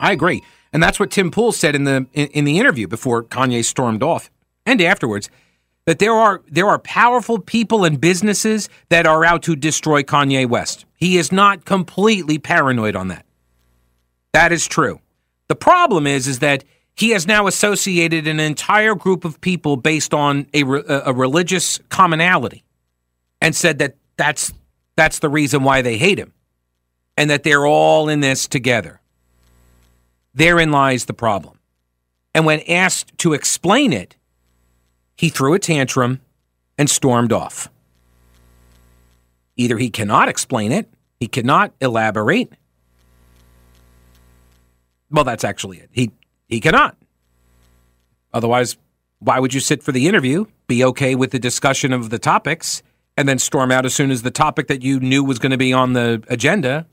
I 0.00 0.12
agree. 0.12 0.42
And 0.72 0.82
that's 0.82 0.98
what 0.98 1.10
Tim 1.10 1.30
Pool 1.30 1.52
said 1.52 1.74
in 1.74 1.84
the 1.84 2.06
in, 2.14 2.28
in 2.28 2.44
the 2.46 2.58
interview 2.58 2.88
before 2.88 3.22
Kanye 3.22 3.62
stormed 3.62 4.02
off 4.02 4.30
and 4.64 4.80
afterwards 4.80 5.28
that 5.84 5.98
there 5.98 6.14
are 6.14 6.42
there 6.50 6.68
are 6.68 6.78
powerful 6.78 7.38
people 7.38 7.84
and 7.84 8.00
businesses 8.00 8.70
that 8.88 9.06
are 9.06 9.26
out 9.26 9.42
to 9.42 9.56
destroy 9.56 10.02
Kanye 10.02 10.48
West. 10.48 10.86
He 10.96 11.18
is 11.18 11.32
not 11.32 11.66
completely 11.66 12.38
paranoid 12.38 12.96
on 12.96 13.08
that. 13.08 13.26
That 14.32 14.52
is 14.52 14.66
true. 14.66 15.00
The 15.48 15.54
problem 15.54 16.06
is 16.06 16.26
is 16.26 16.38
that 16.38 16.64
he 16.96 17.10
has 17.10 17.26
now 17.26 17.46
associated 17.46 18.26
an 18.26 18.40
entire 18.40 18.94
group 18.94 19.24
of 19.24 19.40
people 19.40 19.76
based 19.76 20.14
on 20.14 20.46
a, 20.54 20.62
a 20.62 21.12
religious 21.12 21.78
commonality 21.90 22.64
and 23.40 23.54
said 23.54 23.78
that 23.78 23.96
that's 24.16 24.52
that's 24.96 25.18
the 25.18 25.28
reason 25.28 25.62
why 25.62 25.82
they 25.82 25.98
hate 25.98 26.18
him 26.18 26.32
and 27.18 27.28
that 27.28 27.42
they're 27.42 27.66
all 27.66 28.08
in 28.08 28.20
this 28.20 28.48
together. 28.48 29.00
Therein 30.32 30.70
lies 30.70 31.04
the 31.04 31.12
problem. 31.12 31.58
And 32.34 32.46
when 32.46 32.60
asked 32.68 33.16
to 33.18 33.34
explain 33.34 33.92
it, 33.92 34.16
he 35.16 35.28
threw 35.28 35.52
a 35.54 35.58
tantrum 35.58 36.20
and 36.78 36.88
stormed 36.88 37.32
off. 37.32 37.70
Either 39.56 39.76
he 39.76 39.90
cannot 39.90 40.28
explain 40.28 40.72
it, 40.72 40.88
he 41.20 41.26
cannot 41.26 41.72
elaborate. 41.80 42.52
Well, 45.10 45.24
that's 45.24 45.44
actually 45.44 45.78
it. 45.78 45.90
He 45.92 46.10
he 46.48 46.60
cannot. 46.60 46.96
Otherwise, 48.32 48.76
why 49.18 49.38
would 49.38 49.54
you 49.54 49.60
sit 49.60 49.82
for 49.82 49.92
the 49.92 50.06
interview, 50.06 50.44
be 50.66 50.84
okay 50.84 51.14
with 51.14 51.30
the 51.30 51.38
discussion 51.38 51.92
of 51.92 52.10
the 52.10 52.18
topics, 52.18 52.82
and 53.16 53.28
then 53.28 53.38
storm 53.38 53.72
out 53.72 53.86
as 53.86 53.94
soon 53.94 54.10
as 54.10 54.22
the 54.22 54.30
topic 54.30 54.68
that 54.68 54.82
you 54.82 55.00
knew 55.00 55.24
was 55.24 55.38
going 55.38 55.52
to 55.52 55.56
be 55.56 55.72
on 55.72 55.94
the 55.94 56.22
agenda 56.28 56.86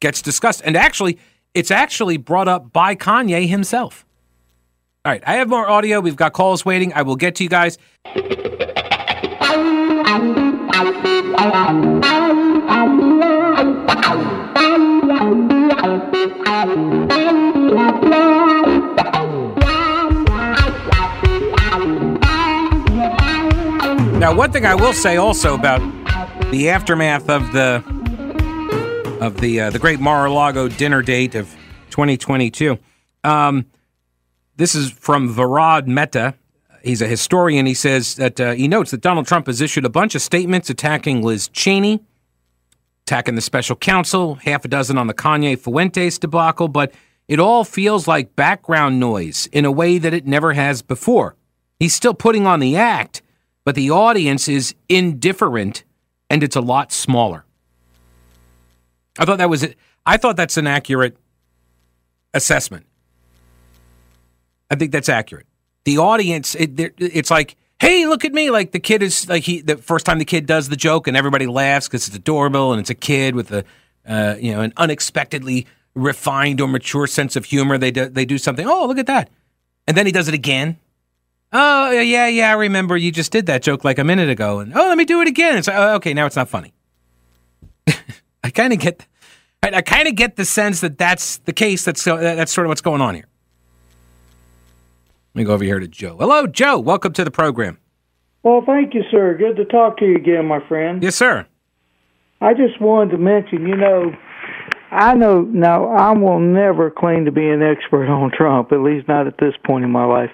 gets 0.00 0.22
discussed? 0.22 0.62
And 0.64 0.76
actually, 0.76 1.18
it's 1.54 1.70
actually 1.70 2.16
brought 2.16 2.48
up 2.48 2.72
by 2.72 2.94
Kanye 2.94 3.48
himself. 3.48 4.04
All 5.04 5.12
right, 5.12 5.22
I 5.26 5.34
have 5.34 5.48
more 5.48 5.68
audio. 5.68 6.00
We've 6.00 6.16
got 6.16 6.32
calls 6.32 6.64
waiting. 6.64 6.92
I 6.94 7.02
will 7.02 7.16
get 7.16 7.34
to 7.36 7.44
you 7.44 7.50
guys. 7.50 7.78
Now, 24.18 24.34
one 24.34 24.52
thing 24.52 24.64
I 24.64 24.74
will 24.74 24.92
say 24.92 25.16
also 25.16 25.54
about 25.54 25.80
the 26.50 26.70
aftermath 26.70 27.28
of 27.28 27.52
the 27.52 27.82
of 29.20 29.40
the 29.40 29.60
uh, 29.60 29.70
the 29.70 29.78
great 29.78 30.00
Mar-a-Lago 30.00 30.68
dinner 30.68 31.02
date 31.02 31.34
of 31.34 31.48
2022. 31.90 32.78
Um, 33.24 33.66
this 34.56 34.74
is 34.74 34.90
from 34.92 35.34
Varad 35.34 35.86
Mehta. 35.86 36.34
He's 36.82 37.02
a 37.02 37.06
historian. 37.06 37.66
He 37.66 37.74
says 37.74 38.14
that 38.14 38.40
uh, 38.40 38.52
he 38.52 38.68
notes 38.68 38.92
that 38.92 39.00
Donald 39.00 39.26
Trump 39.26 39.46
has 39.46 39.60
issued 39.60 39.84
a 39.84 39.90
bunch 39.90 40.14
of 40.14 40.22
statements 40.22 40.70
attacking 40.70 41.22
Liz 41.22 41.48
Cheney, 41.48 42.00
attacking 43.06 43.34
the 43.34 43.40
special 43.40 43.74
counsel, 43.74 44.36
half 44.36 44.64
a 44.64 44.68
dozen 44.68 44.96
on 44.96 45.06
the 45.06 45.14
Kanye 45.14 45.58
Fuentes 45.58 46.18
debacle, 46.18 46.68
but 46.68 46.92
it 47.26 47.40
all 47.40 47.64
feels 47.64 48.06
like 48.06 48.36
background 48.36 49.00
noise 49.00 49.48
in 49.50 49.64
a 49.64 49.72
way 49.72 49.98
that 49.98 50.14
it 50.14 50.26
never 50.26 50.52
has 50.52 50.82
before. 50.82 51.34
He's 51.80 51.94
still 51.94 52.14
putting 52.14 52.46
on 52.46 52.60
the 52.60 52.76
act, 52.76 53.22
but 53.64 53.74
the 53.74 53.90
audience 53.90 54.48
is 54.48 54.74
indifferent 54.88 55.84
and 56.30 56.42
it's 56.42 56.56
a 56.56 56.60
lot 56.60 56.92
smaller. 56.92 57.44
I 59.18 59.24
thought 59.24 59.38
that 59.38 59.50
was 59.50 59.66
I 60.06 60.16
thought 60.16 60.36
that's 60.36 60.56
an 60.56 60.66
accurate 60.66 61.16
assessment. 62.32 62.86
I 64.70 64.76
think 64.76 64.92
that's 64.92 65.08
accurate. 65.08 65.46
The 65.84 65.98
audience, 65.98 66.54
it, 66.54 66.78
it's 66.98 67.30
like, 67.30 67.56
hey, 67.78 68.06
look 68.06 68.24
at 68.24 68.32
me! 68.32 68.50
Like 68.50 68.72
the 68.72 68.80
kid 68.80 69.02
is 69.02 69.28
like 69.28 69.44
he 69.44 69.60
the 69.60 69.76
first 69.76 70.06
time 70.06 70.18
the 70.18 70.24
kid 70.24 70.46
does 70.46 70.68
the 70.68 70.76
joke 70.76 71.06
and 71.06 71.16
everybody 71.16 71.46
laughs 71.46 71.86
because 71.86 72.06
it's 72.08 72.16
adorable 72.16 72.72
and 72.72 72.80
it's 72.80 72.90
a 72.90 72.94
kid 72.94 73.34
with 73.34 73.52
a 73.52 73.64
uh, 74.06 74.36
you 74.38 74.52
know 74.52 74.60
an 74.60 74.72
unexpectedly 74.76 75.66
refined 75.94 76.60
or 76.60 76.68
mature 76.68 77.06
sense 77.06 77.36
of 77.36 77.44
humor. 77.44 77.78
They 77.78 77.90
do, 77.90 78.08
they 78.08 78.24
do 78.24 78.38
something. 78.38 78.66
Oh, 78.66 78.86
look 78.86 78.98
at 78.98 79.06
that! 79.06 79.30
And 79.86 79.96
then 79.96 80.06
he 80.06 80.12
does 80.12 80.28
it 80.28 80.34
again. 80.34 80.78
Oh 81.56 81.92
yeah, 81.92 82.26
yeah, 82.26 82.50
I 82.50 82.54
remember 82.54 82.96
you 82.96 83.12
just 83.12 83.30
did 83.30 83.46
that 83.46 83.62
joke 83.62 83.84
like 83.84 84.00
a 84.00 84.04
minute 84.04 84.28
ago. 84.28 84.58
And 84.58 84.74
oh, 84.74 84.88
let 84.88 84.98
me 84.98 85.04
do 85.04 85.20
it 85.20 85.28
again. 85.28 85.56
It's 85.56 85.68
like, 85.68 85.76
oh, 85.76 85.94
okay, 85.94 86.12
now 86.12 86.26
it's 86.26 86.34
not 86.34 86.48
funny. 86.48 86.74
I 88.42 88.50
kind 88.50 88.72
of 88.72 88.80
get, 88.80 89.06
I, 89.62 89.70
I 89.70 89.80
kind 89.82 90.08
of 90.08 90.16
get 90.16 90.34
the 90.34 90.44
sense 90.44 90.80
that 90.80 90.98
that's 90.98 91.38
the 91.38 91.52
case. 91.52 91.84
That's 91.84 92.02
that's 92.02 92.52
sort 92.52 92.66
of 92.66 92.70
what's 92.70 92.80
going 92.80 93.00
on 93.00 93.14
here. 93.14 93.28
Let 95.34 95.40
me 95.40 95.44
go 95.44 95.54
over 95.54 95.62
here 95.62 95.78
to 95.78 95.86
Joe. 95.86 96.16
Hello, 96.18 96.48
Joe. 96.48 96.80
Welcome 96.80 97.12
to 97.12 97.24
the 97.24 97.30
program. 97.30 97.78
Well, 98.42 98.64
thank 98.66 98.92
you, 98.92 99.04
sir. 99.10 99.36
Good 99.38 99.54
to 99.56 99.64
talk 99.64 99.98
to 99.98 100.04
you 100.04 100.16
again, 100.16 100.46
my 100.46 100.58
friend. 100.66 101.02
Yes, 101.04 101.14
sir. 101.14 101.46
I 102.40 102.52
just 102.52 102.80
wanted 102.80 103.12
to 103.12 103.18
mention, 103.18 103.66
you 103.66 103.76
know, 103.76 104.12
I 104.90 105.14
know 105.14 105.42
now 105.42 105.88
I 105.88 106.12
will 106.12 106.40
never 106.40 106.90
claim 106.90 107.24
to 107.24 107.32
be 107.32 107.48
an 107.48 107.62
expert 107.62 108.06
on 108.08 108.32
Trump, 108.32 108.72
at 108.72 108.80
least 108.80 109.06
not 109.06 109.28
at 109.28 109.38
this 109.38 109.54
point 109.64 109.84
in 109.84 109.90
my 109.90 110.04
life. 110.04 110.30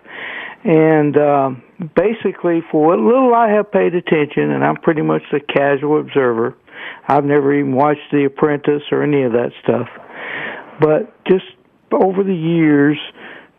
And 0.64 1.16
um, 1.16 1.62
basically, 1.96 2.61
for 2.70 2.88
what 2.88 2.99
little 2.99 3.35
I 3.35 3.51
have 3.51 3.73
paid 3.73 3.94
attention, 3.94 4.51
and 4.51 4.62
I'm 4.62 4.77
pretty 4.77 5.03
much 5.03 5.23
a 5.33 5.40
casual 5.40 6.01
observer, 6.01 6.57
I've 7.09 7.25
never 7.25 7.55
even 7.55 7.75
watched 7.75 8.11
The 8.12 8.25
Apprentice 8.25 8.83
or 8.92 9.03
any 9.03 9.23
of 9.23 9.33
that 9.33 9.53
stuff. 9.62 9.88
But 10.81 11.12
just 11.27 11.44
over 11.92 12.23
the 12.23 12.35
years, 12.35 12.99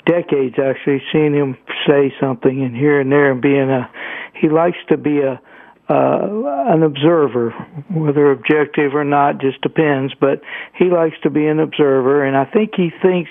decades 0.06 0.56
actually 0.58 1.02
seeing 1.12 1.34
him 1.34 1.58
say 1.88 2.14
something 2.20 2.64
and 2.64 2.76
here 2.76 3.00
and 3.00 3.12
there 3.12 3.32
and 3.32 3.42
being 3.42 3.70
a 3.70 3.90
he 4.40 4.50
likes 4.50 4.78
to 4.90 4.98
be 4.98 5.20
a 5.20 5.40
uh, 5.90 6.74
an 6.74 6.84
observer, 6.84 7.52
whether 7.92 8.32
objective 8.32 8.96
or 8.96 9.04
not, 9.04 9.42
just 9.42 9.60
depends. 9.62 10.14
But 10.22 10.42
he 10.78 10.86
likes 10.86 11.16
to 11.24 11.30
be 11.30 11.46
an 11.48 11.60
observer, 11.60 12.24
and 12.24 12.38
I 12.38 12.46
think 12.46 12.72
he 12.76 12.92
thinks, 13.02 13.30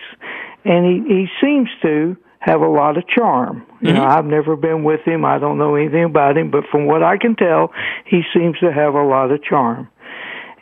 and 0.64 0.84
he 0.84 1.14
he 1.14 1.26
seems 1.40 1.68
to 1.82 2.16
have 2.40 2.60
a 2.62 2.68
lot 2.68 2.96
of 2.96 3.06
charm. 3.06 3.60
Mm-hmm. 3.60 3.86
You 3.86 3.92
know, 3.92 4.00
mm-hmm. 4.00 4.18
I've 4.18 4.26
never 4.26 4.56
been 4.56 4.82
with 4.82 5.00
him; 5.06 5.24
I 5.24 5.38
don't 5.38 5.58
know 5.58 5.76
anything 5.76 6.04
about 6.04 6.36
him, 6.36 6.50
but 6.50 6.64
from 6.70 6.86
what 6.86 7.02
I 7.02 7.16
can 7.16 7.36
tell, 7.36 7.72
he 8.04 8.22
seems 8.34 8.58
to 8.58 8.72
have 8.72 8.94
a 8.94 9.02
lot 9.02 9.30
of 9.30 9.42
charm, 9.42 9.88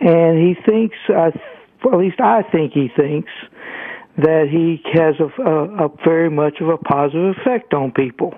and 0.00 0.38
he 0.38 0.54
thinks, 0.66 0.96
uh, 1.08 1.30
well, 1.82 1.94
at 1.94 2.00
least 2.00 2.20
I 2.20 2.42
think 2.42 2.72
he 2.72 2.88
thinks 2.94 3.30
that 4.18 4.48
he 4.50 4.82
has 4.94 5.14
a, 5.20 5.42
a, 5.42 5.86
a 5.86 5.88
very 6.04 6.28
much 6.28 6.60
of 6.60 6.68
a 6.68 6.76
positive 6.76 7.36
effect 7.38 7.72
on 7.72 7.92
people. 7.92 8.34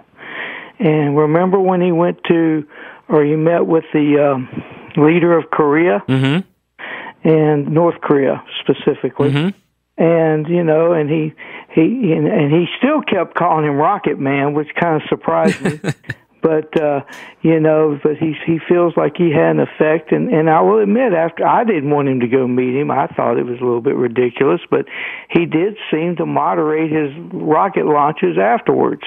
And 0.79 1.17
remember 1.17 1.59
when 1.59 1.81
he 1.81 1.93
went 1.93 2.23
to, 2.29 2.67
or 3.09 3.25
he 3.25 3.35
met 3.35 3.67
with 3.67 3.85
the 3.93 4.33
um, 4.33 4.49
leader 4.97 5.37
of 5.37 5.51
Korea 5.51 6.03
mm-hmm. 6.07 7.29
and 7.29 7.69
North 7.69 8.01
Korea 8.03 8.43
specifically. 8.61 9.31
Mm-hmm. 9.31 9.59
And 10.01 10.49
you 10.49 10.65
know, 10.65 10.95
and 10.95 11.11
he 11.11 11.35
he 11.75 12.13
and, 12.13 12.27
and 12.27 12.51
he 12.51 12.65
still 12.79 13.03
kept 13.03 13.35
calling 13.35 13.67
him 13.67 13.77
Rocket 13.77 14.19
Man, 14.19 14.55
which 14.55 14.69
kind 14.81 14.97
of 14.97 15.07
surprised 15.11 15.61
me. 15.61 15.79
but 16.43 16.81
uh 16.81 17.03
you 17.43 17.61
know 17.61 18.01
but 18.03 18.17
he 18.17 18.35
he 18.47 18.59
feels 18.67 18.97
like 18.97 19.19
he 19.19 19.31
had 19.31 19.57
an 19.57 19.61
effect. 19.61 20.11
And 20.11 20.33
and 20.33 20.49
I 20.49 20.63
will 20.63 20.79
admit 20.79 21.13
after 21.13 21.47
I 21.47 21.65
didn't 21.65 21.91
want 21.91 22.09
him 22.09 22.21
to 22.21 22.29
go 22.29 22.49
meet 22.49 22.75
him. 22.75 22.91
I 22.91 23.09
thought 23.09 23.37
it 23.37 23.45
was 23.45 23.61
a 23.61 23.65
little 23.65 23.83
bit 23.83 23.95
ridiculous 23.95 24.63
but 24.71 24.87
he 25.29 25.45
did 25.45 25.77
seem 25.91 26.17
to 26.17 26.25
moderate 26.25 26.91
his 26.91 27.13
rocket 27.35 27.85
launches 27.85 28.39
afterwards. 28.39 29.03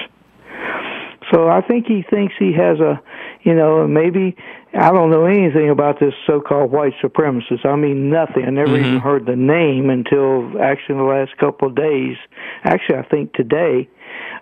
So 1.32 1.48
I 1.48 1.60
think 1.60 1.86
he 1.86 2.04
thinks 2.08 2.34
he 2.38 2.52
has 2.52 2.78
a 2.78 3.02
you 3.42 3.56
know 3.56 3.88
maybe 3.88 4.36
I 4.76 4.90
don't 4.90 5.10
know 5.10 5.24
anything 5.26 5.70
about 5.70 6.00
this 6.00 6.14
so-called 6.26 6.72
white 6.72 6.94
supremacist. 7.02 7.64
I 7.64 7.76
mean 7.76 8.10
nothing. 8.10 8.44
I 8.44 8.50
never 8.50 8.72
mm-hmm. 8.72 8.86
even 8.86 9.00
heard 9.00 9.26
the 9.26 9.36
name 9.36 9.88
until 9.90 10.60
actually 10.60 10.96
the 10.96 11.04
last 11.04 11.36
couple 11.38 11.68
of 11.68 11.76
days. 11.76 12.16
Actually, 12.64 12.98
I 12.98 13.02
think 13.08 13.32
today. 13.34 13.88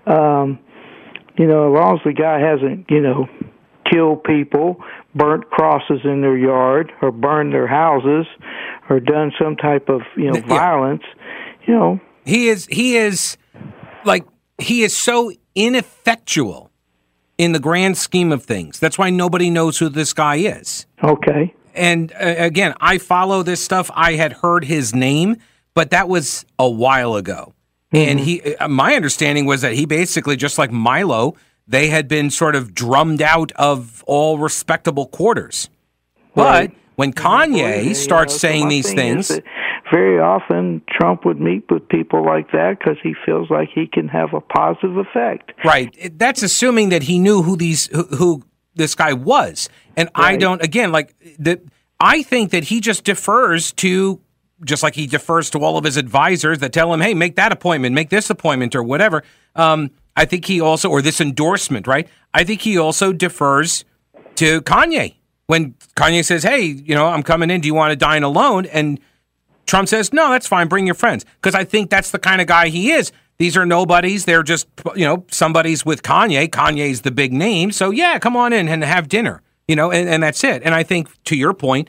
Um 0.07 0.59
you 1.38 1.47
know, 1.47 1.73
as 1.73 1.81
long 1.81 1.95
as 1.95 2.01
the 2.05 2.12
guy 2.12 2.40
hasn't, 2.40 2.90
you 2.90 3.01
know, 3.01 3.27
killed 3.90 4.25
people, 4.25 4.77
burnt 5.14 5.49
crosses 5.51 6.01
in 6.05 6.21
their 6.21 6.37
yard, 6.37 6.92
or 7.01 7.11
burned 7.11 7.53
their 7.53 7.66
houses, 7.66 8.27
or 8.88 9.01
done 9.01 9.33
some 9.40 9.57
type 9.57 9.88
of, 9.88 10.03
you 10.16 10.31
know, 10.31 10.40
violence, 10.40 11.03
you 11.66 11.75
know. 11.75 12.01
He 12.25 12.49
is 12.49 12.66
he 12.66 12.97
is 12.97 13.37
like 14.05 14.25
he 14.59 14.83
is 14.83 14.97
so 14.97 15.33
ineffectual 15.55 16.71
in 17.38 17.53
the 17.53 17.59
grand 17.61 17.97
scheme 17.97 18.33
of 18.33 18.45
things. 18.45 18.79
That's 18.79 18.99
why 18.99 19.11
nobody 19.11 19.51
knows 19.51 19.79
who 19.79 19.88
this 19.88 20.12
guy 20.12 20.37
is. 20.37 20.87
Okay. 21.03 21.55
and 21.75 22.12
uh, 22.12 22.35
again, 22.38 22.75
I 22.81 22.99
follow 22.99 23.42
this 23.42 23.62
stuff. 23.62 23.90
I 23.95 24.12
had 24.14 24.35
heard 24.35 24.64
his 24.64 24.95
name, 24.95 25.37
but 25.75 25.90
that 25.90 26.09
was 26.09 26.45
a 26.59 26.68
while 26.68 27.14
ago. 27.16 27.55
And 27.95 28.18
he, 28.21 28.55
uh, 28.57 28.68
my 28.68 28.95
understanding 28.95 29.45
was 29.45 29.61
that 29.61 29.75
he 29.75 29.85
basically, 29.85 30.37
just 30.37 30.57
like 30.57 30.71
Milo, 30.71 31.35
they 31.68 31.88
had 31.88 32.09
been 32.09 32.31
sort 32.31 32.57
of 32.57 32.75
drummed 32.75 33.21
out 33.21 33.53
of 33.53 34.03
all 34.07 34.38
respectable 34.38 35.07
quarters. 35.07 35.68
But 36.35 36.71
when 36.97 37.12
Kanye 37.12 37.85
you 37.85 37.95
starts 37.95 38.33
so 38.33 38.38
saying 38.38 38.68
these 38.68 38.87
thing 38.87 39.23
things, 39.23 39.40
very 39.92 40.18
often 40.18 40.83
Trump 40.88 41.24
would 41.26 41.40
meet 41.40 41.70
with 41.70 41.87
people 41.88 42.24
like 42.24 42.50
that 42.52 42.78
because 42.78 42.96
he 43.02 43.14
feels 43.26 43.50
like 43.50 43.68
he 43.74 43.87
can 43.87 44.09
have 44.09 44.33
a 44.33 44.40
positive 44.40 44.96
effect. 44.96 45.52
Right. 45.64 45.94
That's 46.18 46.42
assuming 46.42 46.88
that 46.88 47.02
he 47.02 47.18
knew 47.18 47.42
who 47.42 47.57
these 47.57 47.88
who, 47.88 48.05
who 48.05 48.42
this 48.74 48.94
guy 48.94 49.12
was. 49.12 49.68
And 49.96 50.09
I 50.14 50.37
don't 50.37 50.62
again 50.62 50.92
like 50.92 51.14
the 51.38 51.61
I 52.00 52.22
think 52.22 52.50
that 52.50 52.64
he 52.64 52.81
just 52.81 53.05
defers 53.05 53.72
to 53.72 54.20
just 54.64 54.83
like 54.83 54.94
he 54.94 55.07
defers 55.07 55.50
to 55.50 55.59
all 55.59 55.76
of 55.76 55.85
his 55.85 55.96
advisors 55.96 56.61
that 56.61 56.72
tell 56.72 56.92
him, 56.94 57.00
"Hey, 57.00 57.14
make 57.14 57.37
that 57.37 57.52
appointment, 57.52 57.94
make 57.94 58.09
this 58.09 58.31
appointment 58.31 58.74
or 58.74 58.83
whatever." 58.83 59.22
Um 59.55 59.90
I 60.16 60.24
think 60.24 60.46
he 60.46 60.61
also 60.61 60.88
or 60.88 61.02
this 61.02 61.20
endorsement, 61.20 61.87
right? 61.87 62.09
I 62.33 62.44
think 62.44 62.62
he 62.62 62.78
also 62.78 63.12
defers 63.12 63.85
to 64.37 64.62
Kanye. 64.62 65.16
When 65.48 65.74
Kanye 65.96 66.24
says, 66.24 66.44
"Hey, 66.44 66.62
you 66.62 66.94
know, 66.94 67.09
I'm 67.09 67.22
coming 67.22 67.50
in, 67.50 67.61
do 67.61 67.66
you 67.66 67.74
want 67.74 67.90
to 67.90 67.96
dine 67.96 68.22
alone?" 68.22 68.64
and 68.66 68.98
Trump 69.66 69.88
says, 69.88 70.12
no, 70.12 70.31
that's 70.31 70.46
fine. 70.46 70.68
Bring 70.68 70.87
your 70.87 70.94
friends. 70.94 71.25
Because 71.37 71.55
I 71.55 71.64
think 71.64 71.90
that's 71.90 72.11
the 72.11 72.18
kind 72.18 72.40
of 72.40 72.46
guy 72.46 72.68
he 72.68 72.92
is. 72.92 73.12
These 73.38 73.57
are 73.57 73.66
nobodies. 73.66 74.25
They're 74.25 74.42
just, 74.42 74.68
you 74.94 75.05
know, 75.05 75.25
somebody's 75.31 75.85
with 75.85 76.03
Kanye. 76.03 76.48
Kanye's 76.48 77.01
the 77.01 77.11
big 77.11 77.33
name. 77.33 77.72
So, 77.72 77.90
yeah, 77.90 78.18
come 78.18 78.37
on 78.37 78.53
in 78.53 78.68
and 78.68 78.85
have 78.85 79.09
dinner, 79.09 79.42
you 79.66 79.75
know, 79.75 79.90
and, 79.90 80.09
and 80.09 80.22
that's 80.22 80.44
it. 80.44 80.62
And 80.64 80.75
I 80.75 80.83
think, 80.83 81.09
to 81.25 81.37
your 81.37 81.55
point, 81.55 81.88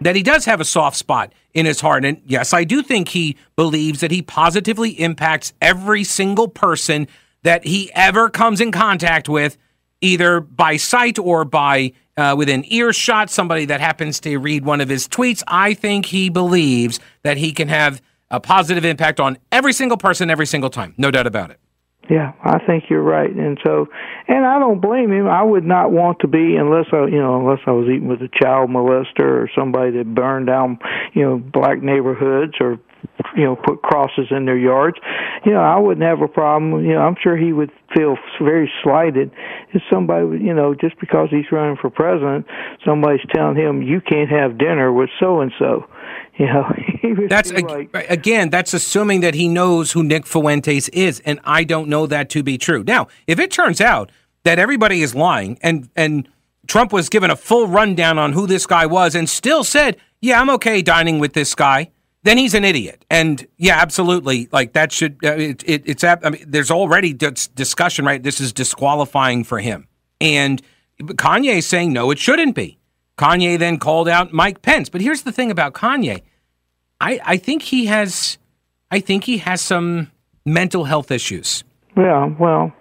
that 0.00 0.16
he 0.16 0.22
does 0.22 0.44
have 0.44 0.60
a 0.60 0.64
soft 0.64 0.96
spot 0.96 1.32
in 1.54 1.66
his 1.66 1.80
heart. 1.80 2.04
And 2.04 2.20
yes, 2.24 2.52
I 2.52 2.64
do 2.64 2.82
think 2.82 3.08
he 3.08 3.36
believes 3.56 4.00
that 4.00 4.10
he 4.10 4.22
positively 4.22 4.90
impacts 4.90 5.52
every 5.60 6.04
single 6.04 6.48
person 6.48 7.08
that 7.42 7.64
he 7.64 7.90
ever 7.94 8.28
comes 8.28 8.60
in 8.60 8.70
contact 8.70 9.28
with, 9.28 9.58
either 10.02 10.40
by 10.40 10.76
sight 10.76 11.18
or 11.18 11.44
by 11.44 11.92
uh, 12.16 12.34
within 12.36 12.64
earshot, 12.70 13.30
somebody 13.30 13.64
that 13.64 13.80
happens 13.80 14.20
to 14.20 14.36
read 14.36 14.64
one 14.66 14.82
of 14.82 14.88
his 14.88 15.08
tweets. 15.08 15.42
I 15.48 15.72
think 15.72 16.06
he 16.06 16.28
believes 16.28 17.00
that 17.22 17.38
he 17.38 17.52
can 17.52 17.68
have 17.68 18.02
a 18.30 18.40
positive 18.40 18.84
impact 18.84 19.20
on 19.20 19.38
every 19.50 19.72
single 19.72 19.96
person 19.96 20.28
every 20.28 20.46
single 20.46 20.70
time. 20.70 20.94
No 20.98 21.10
doubt 21.10 21.26
about 21.26 21.50
it. 21.50 21.58
Yeah, 22.10 22.32
I 22.42 22.58
think 22.66 22.84
you're 22.90 23.00
right, 23.00 23.30
and 23.30 23.58
so, 23.64 23.86
and 24.26 24.44
I 24.44 24.58
don't 24.58 24.80
blame 24.80 25.12
him. 25.12 25.28
I 25.28 25.42
would 25.42 25.64
not 25.64 25.92
want 25.92 26.18
to 26.20 26.26
be 26.26 26.56
unless 26.56 26.86
I, 26.92 27.06
you 27.06 27.18
know, 27.18 27.38
unless 27.38 27.60
I 27.64 27.70
was 27.70 27.86
eating 27.86 28.08
with 28.08 28.20
a 28.20 28.28
child 28.42 28.70
molester 28.70 29.20
or 29.20 29.48
somebody 29.56 29.92
that 29.92 30.12
burned 30.12 30.48
down, 30.48 30.80
you 31.14 31.22
know, 31.22 31.38
black 31.38 31.80
neighborhoods 31.80 32.54
or, 32.60 32.80
you 33.36 33.44
know, 33.44 33.56
put 33.56 33.82
crosses 33.82 34.26
in 34.30 34.44
their 34.44 34.56
yards. 34.56 34.98
You 35.44 35.52
know, 35.52 35.60
I 35.60 35.78
wouldn't 35.78 36.06
have 36.06 36.20
a 36.20 36.28
problem. 36.28 36.84
You 36.84 36.94
know, 36.94 37.00
I'm 37.00 37.16
sure 37.22 37.36
he 37.36 37.52
would 37.52 37.70
feel 37.94 38.16
very 38.40 38.70
slighted 38.82 39.30
if 39.72 39.82
somebody, 39.90 40.38
you 40.38 40.54
know, 40.54 40.74
just 40.74 40.98
because 41.00 41.28
he's 41.30 41.50
running 41.50 41.76
for 41.80 41.90
president, 41.90 42.46
somebody's 42.84 43.24
telling 43.34 43.56
him 43.56 43.82
you 43.82 44.00
can't 44.00 44.30
have 44.30 44.58
dinner 44.58 44.92
with 44.92 45.10
so 45.20 45.40
and 45.40 45.52
so. 45.58 45.86
You 46.38 46.46
know, 46.46 46.72
he 47.00 47.12
would 47.12 47.28
That's 47.28 47.52
ag- 47.52 47.68
like, 47.68 48.10
again, 48.10 48.50
that's 48.50 48.74
assuming 48.74 49.20
that 49.20 49.34
he 49.34 49.48
knows 49.48 49.92
who 49.92 50.02
Nick 50.02 50.26
Fuentes 50.26 50.88
is, 50.90 51.20
and 51.24 51.40
I 51.44 51.64
don't 51.64 51.88
know 51.88 52.06
that 52.06 52.30
to 52.30 52.42
be 52.42 52.58
true. 52.58 52.82
Now, 52.86 53.08
if 53.26 53.38
it 53.38 53.50
turns 53.50 53.80
out 53.80 54.10
that 54.44 54.58
everybody 54.58 55.02
is 55.02 55.14
lying 55.14 55.58
and 55.62 55.88
and 55.94 56.28
Trump 56.66 56.92
was 56.92 57.08
given 57.08 57.30
a 57.30 57.36
full 57.36 57.66
rundown 57.66 58.18
on 58.18 58.32
who 58.32 58.46
this 58.46 58.66
guy 58.66 58.86
was 58.86 59.14
and 59.14 59.28
still 59.28 59.64
said, 59.64 59.96
"Yeah, 60.20 60.40
I'm 60.40 60.50
okay 60.50 60.80
dining 60.80 61.18
with 61.18 61.32
this 61.32 61.54
guy," 61.54 61.90
then 62.24 62.38
he's 62.38 62.54
an 62.54 62.64
idiot. 62.64 63.04
And 63.10 63.46
yeah, 63.56 63.78
absolutely, 63.80 64.48
like 64.52 64.72
that 64.74 64.92
should 64.92 65.18
uh, 65.24 65.32
it, 65.32 65.62
it, 65.66 65.82
it's 65.86 66.04
I 66.04 66.16
mean, 66.30 66.44
there's 66.46 66.70
already 66.70 67.12
dis- 67.12 67.48
discussion, 67.48 68.04
right? 68.04 68.22
This 68.22 68.40
is 68.40 68.52
disqualifying 68.52 69.44
for 69.44 69.58
him, 69.58 69.88
and 70.20 70.62
Kanye 71.00 71.58
is 71.58 71.66
saying 71.66 71.92
no, 71.92 72.10
it 72.10 72.18
shouldn't 72.18 72.54
be. 72.54 72.78
Kanye 73.18 73.58
then 73.58 73.78
called 73.78 74.08
out 74.08 74.32
Mike 74.32 74.62
Pence, 74.62 74.88
but 74.88 75.00
here's 75.00 75.22
the 75.22 75.32
thing 75.32 75.50
about 75.50 75.74
Kanye. 75.74 76.22
I, 77.00 77.20
I 77.24 77.36
think 77.36 77.62
he 77.62 77.86
has 77.86 78.38
I 78.90 79.00
think 79.00 79.24
he 79.24 79.38
has 79.38 79.60
some 79.60 80.10
mental 80.44 80.84
health 80.84 81.10
issues. 81.10 81.64
Yeah, 81.96 82.26
well, 82.38 82.72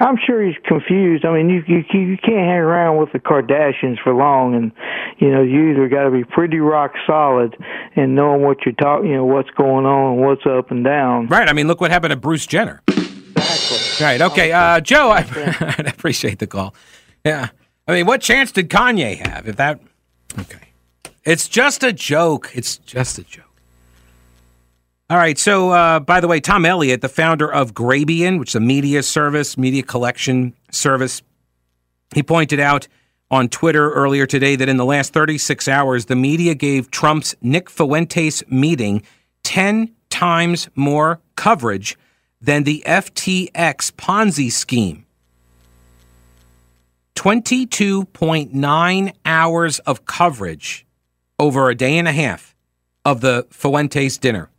I'm 0.00 0.16
sure 0.26 0.44
he's 0.44 0.56
confused. 0.64 1.24
I 1.24 1.34
mean, 1.34 1.48
you 1.48 1.62
you 1.66 1.84
you 1.92 2.16
can't 2.18 2.46
hang 2.46 2.58
around 2.58 2.98
with 2.98 3.12
the 3.12 3.18
Kardashians 3.18 4.02
for 4.02 4.14
long, 4.14 4.54
and 4.54 4.72
you 5.18 5.30
know 5.30 5.42
you 5.42 5.70
either 5.70 5.88
got 5.88 6.04
to 6.04 6.10
be 6.10 6.24
pretty 6.24 6.58
rock 6.58 6.92
solid 7.06 7.56
and 7.96 8.14
knowing 8.14 8.42
what 8.42 8.58
you're 8.64 8.74
talking, 8.74 9.10
you 9.10 9.16
know 9.16 9.24
what's 9.24 9.50
going 9.50 9.86
on 9.86 10.14
and 10.14 10.22
what's 10.22 10.44
up 10.46 10.70
and 10.70 10.84
down. 10.84 11.28
Right. 11.28 11.48
I 11.48 11.52
mean, 11.52 11.66
look 11.66 11.80
what 11.80 11.90
happened 11.90 12.10
to 12.10 12.16
Bruce 12.16 12.46
Jenner. 12.46 12.82
Exactly. 12.88 14.04
Right. 14.04 14.20
Okay. 14.20 14.52
Uh, 14.52 14.80
Joe, 14.80 15.10
I, 15.10 15.20
I 15.78 15.82
appreciate 15.86 16.38
the 16.38 16.46
call. 16.46 16.74
Yeah. 17.24 17.48
I 17.86 17.92
mean, 17.92 18.06
what 18.06 18.20
chance 18.20 18.52
did 18.52 18.70
Kanye 18.70 19.16
have 19.26 19.46
if 19.46 19.56
that? 19.56 19.80
Okay. 20.38 20.68
It's 21.24 21.48
just 21.48 21.82
a 21.82 21.92
joke. 21.92 22.50
It's 22.54 22.76
just 22.78 23.18
a 23.18 23.24
joke. 23.24 23.43
All 25.14 25.20
right. 25.20 25.38
So, 25.38 25.70
uh, 25.70 26.00
by 26.00 26.18
the 26.18 26.26
way, 26.26 26.40
Tom 26.40 26.66
Elliott, 26.66 27.00
the 27.00 27.08
founder 27.08 27.46
of 27.48 27.72
Grabien, 27.72 28.40
which 28.40 28.48
is 28.48 28.54
a 28.56 28.60
media 28.60 29.00
service, 29.00 29.56
media 29.56 29.84
collection 29.84 30.54
service, 30.72 31.22
he 32.12 32.24
pointed 32.24 32.58
out 32.58 32.88
on 33.30 33.48
Twitter 33.48 33.92
earlier 33.92 34.26
today 34.26 34.56
that 34.56 34.68
in 34.68 34.76
the 34.76 34.84
last 34.84 35.12
36 35.12 35.68
hours, 35.68 36.06
the 36.06 36.16
media 36.16 36.56
gave 36.56 36.90
Trump's 36.90 37.36
Nick 37.40 37.70
Fuentes 37.70 38.42
meeting 38.48 39.04
10 39.44 39.94
times 40.10 40.68
more 40.74 41.20
coverage 41.36 41.96
than 42.40 42.64
the 42.64 42.82
FTX 42.84 43.92
Ponzi 43.92 44.50
scheme. 44.50 45.06
22.9 47.14 49.12
hours 49.24 49.78
of 49.78 50.06
coverage 50.06 50.84
over 51.38 51.70
a 51.70 51.76
day 51.76 51.98
and 51.98 52.08
a 52.08 52.12
half 52.12 52.56
of 53.04 53.20
the 53.20 53.46
Fuentes 53.50 54.18
dinner. 54.18 54.50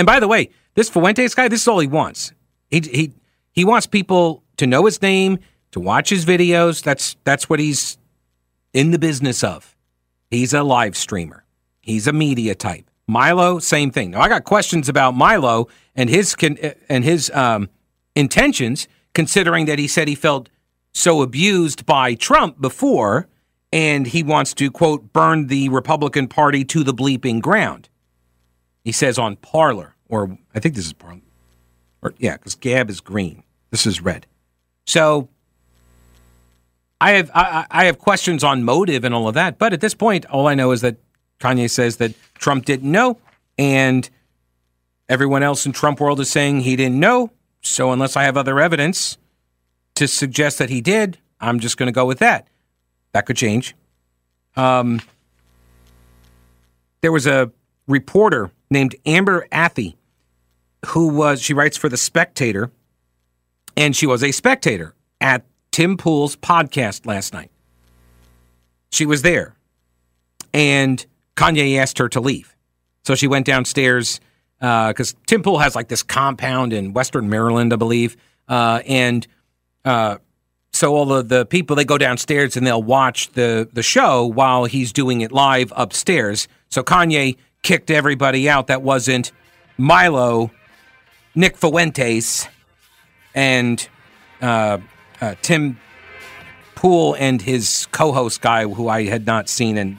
And 0.00 0.06
by 0.06 0.18
the 0.18 0.26
way, 0.26 0.48
this 0.76 0.88
Fuentes 0.88 1.34
guy, 1.34 1.48
this 1.48 1.60
is 1.60 1.68
all 1.68 1.78
he 1.78 1.86
wants. 1.86 2.32
He 2.70 2.80
he 2.80 3.12
he 3.52 3.66
wants 3.66 3.86
people 3.86 4.42
to 4.56 4.66
know 4.66 4.86
his 4.86 5.02
name, 5.02 5.40
to 5.72 5.78
watch 5.78 6.08
his 6.08 6.24
videos. 6.24 6.82
That's 6.82 7.16
that's 7.24 7.50
what 7.50 7.60
he's 7.60 7.98
in 8.72 8.92
the 8.92 8.98
business 8.98 9.44
of. 9.44 9.76
He's 10.30 10.54
a 10.54 10.62
live 10.62 10.96
streamer. 10.96 11.44
He's 11.80 12.06
a 12.06 12.14
media 12.14 12.54
type. 12.54 12.90
Milo, 13.06 13.58
same 13.58 13.90
thing. 13.90 14.12
Now 14.12 14.22
I 14.22 14.30
got 14.30 14.44
questions 14.44 14.88
about 14.88 15.14
Milo 15.14 15.68
and 15.94 16.08
his 16.08 16.34
and 16.88 17.04
his 17.04 17.30
um, 17.34 17.68
intentions, 18.16 18.88
considering 19.12 19.66
that 19.66 19.78
he 19.78 19.86
said 19.86 20.08
he 20.08 20.14
felt 20.14 20.48
so 20.94 21.20
abused 21.20 21.84
by 21.84 22.14
Trump 22.14 22.58
before, 22.58 23.28
and 23.70 24.06
he 24.06 24.22
wants 24.22 24.54
to 24.54 24.70
quote 24.70 25.12
burn 25.12 25.48
the 25.48 25.68
Republican 25.68 26.26
Party 26.26 26.64
to 26.64 26.82
the 26.82 26.94
bleeping 26.94 27.42
ground. 27.42 27.89
He 28.84 28.92
says 28.92 29.18
on 29.18 29.36
Parler, 29.36 29.94
or 30.08 30.38
I 30.54 30.60
think 30.60 30.74
this 30.74 30.86
is 30.86 30.92
Parler, 30.92 31.20
or 32.02 32.14
yeah, 32.18 32.36
because 32.36 32.54
Gab 32.54 32.90
is 32.90 33.00
green. 33.00 33.42
This 33.70 33.86
is 33.86 34.00
red. 34.00 34.26
So 34.86 35.28
I 37.00 37.12
have 37.12 37.30
I, 37.34 37.66
I 37.70 37.84
have 37.84 37.98
questions 37.98 38.42
on 38.42 38.64
motive 38.64 39.04
and 39.04 39.14
all 39.14 39.28
of 39.28 39.34
that, 39.34 39.58
but 39.58 39.72
at 39.72 39.80
this 39.80 39.94
point, 39.94 40.26
all 40.26 40.46
I 40.46 40.54
know 40.54 40.72
is 40.72 40.80
that 40.80 40.96
Kanye 41.40 41.70
says 41.70 41.96
that 41.98 42.12
Trump 42.34 42.64
didn't 42.64 42.90
know, 42.90 43.18
and 43.58 44.08
everyone 45.08 45.42
else 45.42 45.66
in 45.66 45.72
Trump 45.72 46.00
world 46.00 46.20
is 46.20 46.30
saying 46.30 46.60
he 46.60 46.76
didn't 46.76 46.98
know. 46.98 47.30
So 47.62 47.92
unless 47.92 48.16
I 48.16 48.22
have 48.24 48.36
other 48.36 48.60
evidence 48.60 49.18
to 49.94 50.08
suggest 50.08 50.58
that 50.58 50.70
he 50.70 50.80
did, 50.80 51.18
I'm 51.40 51.60
just 51.60 51.76
going 51.76 51.88
to 51.88 51.92
go 51.92 52.06
with 52.06 52.18
that. 52.20 52.48
That 53.12 53.26
could 53.26 53.36
change. 53.36 53.74
Um, 54.56 55.00
there 57.00 57.12
was 57.12 57.26
a 57.26 57.50
reporter 57.86 58.50
named 58.70 58.94
Amber 59.04 59.46
Athey 59.52 59.94
who 60.86 61.08
was 61.08 61.42
she 61.42 61.54
writes 61.54 61.76
for 61.76 61.88
the 61.88 61.96
Spectator, 61.96 62.70
and 63.76 63.94
she 63.94 64.06
was 64.06 64.22
a 64.22 64.32
spectator 64.32 64.94
at 65.20 65.44
Tim 65.70 65.96
Pool's 65.96 66.36
podcast 66.36 67.06
last 67.06 67.32
night. 67.32 67.50
She 68.90 69.06
was 69.06 69.22
there, 69.22 69.54
and 70.52 71.04
Kanye 71.36 71.78
asked 71.78 71.98
her 71.98 72.08
to 72.10 72.20
leave, 72.20 72.56
so 73.04 73.14
she 73.14 73.26
went 73.28 73.46
downstairs 73.46 74.20
because 74.58 75.14
Tim 75.26 75.42
Pool 75.42 75.58
has 75.58 75.74
like 75.74 75.88
this 75.88 76.02
compound 76.02 76.72
in 76.72 76.92
Western 76.92 77.28
Maryland, 77.28 77.72
I 77.72 77.76
believe, 77.76 78.16
uh, 78.48 78.82
and 78.86 79.26
uh, 79.84 80.18
so 80.72 80.94
all 80.94 81.12
of 81.12 81.28
the 81.28 81.46
people 81.46 81.76
they 81.76 81.84
go 81.84 81.98
downstairs 81.98 82.56
and 82.56 82.66
they'll 82.66 82.82
watch 82.82 83.30
the 83.32 83.68
the 83.72 83.82
show 83.82 84.26
while 84.26 84.64
he's 84.64 84.92
doing 84.92 85.20
it 85.20 85.30
live 85.30 85.72
upstairs. 85.76 86.48
So 86.68 86.82
Kanye 86.82 87.36
kicked 87.62 87.90
everybody 87.90 88.48
out 88.48 88.68
that 88.68 88.82
wasn't 88.82 89.32
Milo, 89.76 90.50
Nick 91.34 91.56
Fuentes, 91.56 92.48
and 93.34 93.88
uh, 94.42 94.78
uh, 95.20 95.34
Tim 95.42 95.78
Pool 96.74 97.14
and 97.18 97.42
his 97.42 97.86
co-host 97.92 98.40
guy, 98.40 98.64
who 98.64 98.88
I 98.88 99.04
had 99.04 99.26
not 99.26 99.48
seen 99.48 99.76
in 99.76 99.98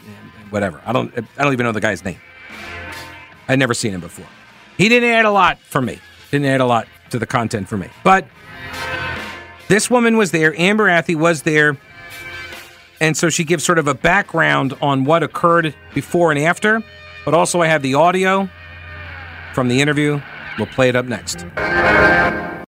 whatever. 0.49 0.81
I 0.85 0.93
don't. 0.93 1.13
I 1.37 1.43
don't 1.43 1.53
even 1.53 1.65
know 1.65 1.71
the 1.71 1.79
guy's 1.79 2.03
name. 2.03 2.19
I'd 3.47 3.59
never 3.59 3.73
seen 3.73 3.93
him 3.93 4.01
before. 4.01 4.25
He 4.77 4.89
didn't 4.89 5.09
add 5.09 5.25
a 5.25 5.31
lot 5.31 5.59
for 5.59 5.81
me. 5.81 5.99
Didn't 6.31 6.47
add 6.47 6.61
a 6.61 6.65
lot 6.65 6.87
to 7.11 7.19
the 7.19 7.25
content 7.25 7.67
for 7.67 7.77
me. 7.77 7.87
But 8.03 8.25
this 9.67 9.89
woman 9.89 10.17
was 10.17 10.31
there. 10.31 10.59
Amber 10.59 10.87
Athey 10.87 11.15
was 11.15 11.43
there. 11.43 11.77
And 12.99 13.17
so 13.17 13.29
she 13.29 13.43
gives 13.43 13.63
sort 13.63 13.79
of 13.79 13.87
a 13.87 13.93
background 13.93 14.73
on 14.81 15.05
what 15.05 15.23
occurred 15.23 15.75
before 15.93 16.31
and 16.31 16.39
after. 16.39 16.83
But 17.25 17.33
also, 17.33 17.61
I 17.61 17.67
have 17.67 17.81
the 17.81 17.95
audio 17.95 18.49
from 19.53 19.67
the 19.67 19.81
interview. 19.81 20.19
We'll 20.57 20.67
play 20.67 20.89
it 20.89 20.95
up 20.95 21.05
next. 21.05 21.45